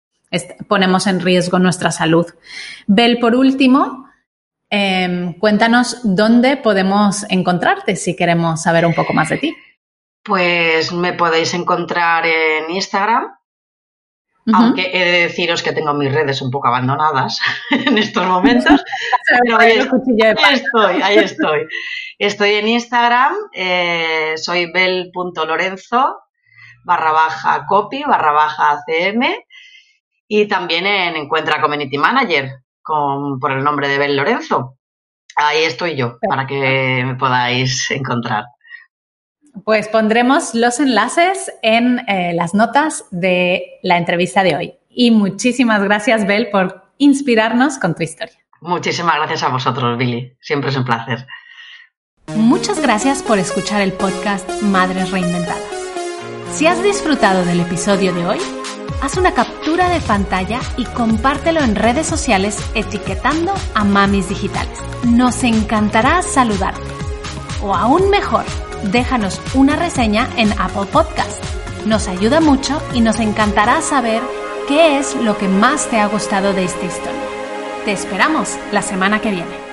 ponemos 0.69 1.05
en 1.05 1.19
riesgo 1.19 1.59
nuestra 1.59 1.91
salud. 1.91 2.25
Bel, 2.87 3.19
por 3.19 3.35
último, 3.35 4.09
em, 4.69 5.33
cuéntanos 5.33 5.99
dónde 6.03 6.55
podemos 6.55 7.25
encontrarte 7.29 7.97
si 7.97 8.15
queremos 8.15 8.63
saber 8.63 8.85
un 8.85 8.93
poco 8.93 9.11
más 9.11 9.27
de 9.27 9.37
ti. 9.37 9.57
Pues 10.23 10.93
me 10.93 11.11
podéis 11.11 11.53
encontrar 11.53 12.25
en 12.25 12.71
Instagram, 12.71 13.35
aunque 14.53 14.91
he 14.93 15.05
de 15.05 15.19
deciros 15.27 15.63
que 15.63 15.71
tengo 15.71 15.93
mis 15.93 16.13
redes 16.13 16.41
un 16.41 16.51
poco 16.51 16.67
abandonadas 16.67 17.39
en 17.71 17.97
estos 17.97 18.25
momentos. 18.25 18.83
pero 19.43 19.59
ahí, 19.59 19.71
estoy, 19.71 21.01
ahí 21.01 21.17
estoy. 21.23 21.67
Estoy 22.17 22.53
en 22.53 22.67
Instagram, 22.67 23.33
eh, 23.53 24.33
soy 24.37 24.71
bel.lorenzo 24.71 26.19
barra 26.85 27.11
baja 27.11 27.65
copy 27.67 28.03
barra 28.03 28.31
baja 28.31 28.71
ACM 28.73 29.23
y 30.27 30.47
también 30.47 30.85
en 30.85 31.15
Encuentra 31.15 31.59
Community 31.59 31.97
Manager 31.97 32.51
con, 32.81 33.39
por 33.39 33.51
el 33.51 33.63
nombre 33.63 33.87
de 33.87 33.97
Bel 33.97 34.15
Lorenzo. 34.15 34.77
Ahí 35.35 35.63
estoy 35.63 35.95
yo 35.95 36.17
para 36.27 36.47
que 36.47 37.03
me 37.05 37.15
podáis 37.15 37.89
encontrar. 37.91 38.45
Pues 39.63 39.87
pondremos 39.87 40.53
los 40.53 40.79
enlaces 40.79 41.51
en 41.61 41.99
eh, 42.07 42.33
las 42.33 42.53
notas 42.53 43.05
de 43.11 43.79
la 43.81 43.97
entrevista 43.97 44.43
de 44.43 44.55
hoy. 44.55 44.73
Y 44.89 45.11
muchísimas 45.11 45.83
gracias, 45.83 46.27
Bel, 46.27 46.49
por 46.49 46.83
inspirarnos 46.97 47.77
con 47.77 47.95
tu 47.95 48.03
historia. 48.03 48.37
Muchísimas 48.61 49.15
gracias 49.15 49.43
a 49.43 49.49
vosotros, 49.49 49.97
Billy. 49.97 50.35
Siempre 50.41 50.69
es 50.69 50.77
un 50.77 50.85
placer. 50.85 51.27
Muchas 52.35 52.81
gracias 52.81 53.21
por 53.21 53.37
escuchar 53.37 53.81
el 53.81 53.93
podcast 53.93 54.49
Madres 54.63 55.11
Reinventadas. 55.11 55.61
Si 56.51 56.65
has 56.67 56.81
disfrutado 56.81 57.45
del 57.45 57.59
episodio 57.59 58.13
de 58.13 58.25
hoy, 58.25 58.39
haz 59.01 59.17
una 59.17 59.33
captura 59.33 59.89
de 59.89 59.99
pantalla 59.99 60.59
y 60.77 60.85
compártelo 60.85 61.61
en 61.61 61.75
redes 61.75 62.07
sociales 62.07 62.57
etiquetando 62.73 63.53
a 63.75 63.83
Mamis 63.83 64.29
Digitales. 64.29 64.79
Nos 65.05 65.43
encantará 65.43 66.21
saludarte. 66.21 66.81
O 67.61 67.75
aún 67.75 68.09
mejor, 68.09 68.45
déjanos 68.91 69.41
una 69.53 69.75
reseña 69.75 70.29
en 70.37 70.51
Apple 70.59 70.85
Podcast. 70.91 71.43
Nos 71.85 72.07
ayuda 72.07 72.39
mucho 72.39 72.81
y 72.93 73.01
nos 73.01 73.19
encantará 73.19 73.81
saber 73.81 74.21
qué 74.67 74.97
es 74.97 75.15
lo 75.15 75.37
que 75.37 75.47
más 75.47 75.87
te 75.89 75.99
ha 75.99 76.07
gustado 76.07 76.53
de 76.53 76.65
esta 76.65 76.85
historia. 76.85 77.21
Te 77.85 77.91
esperamos 77.91 78.57
la 78.71 78.81
semana 78.81 79.21
que 79.21 79.31
viene. 79.31 79.64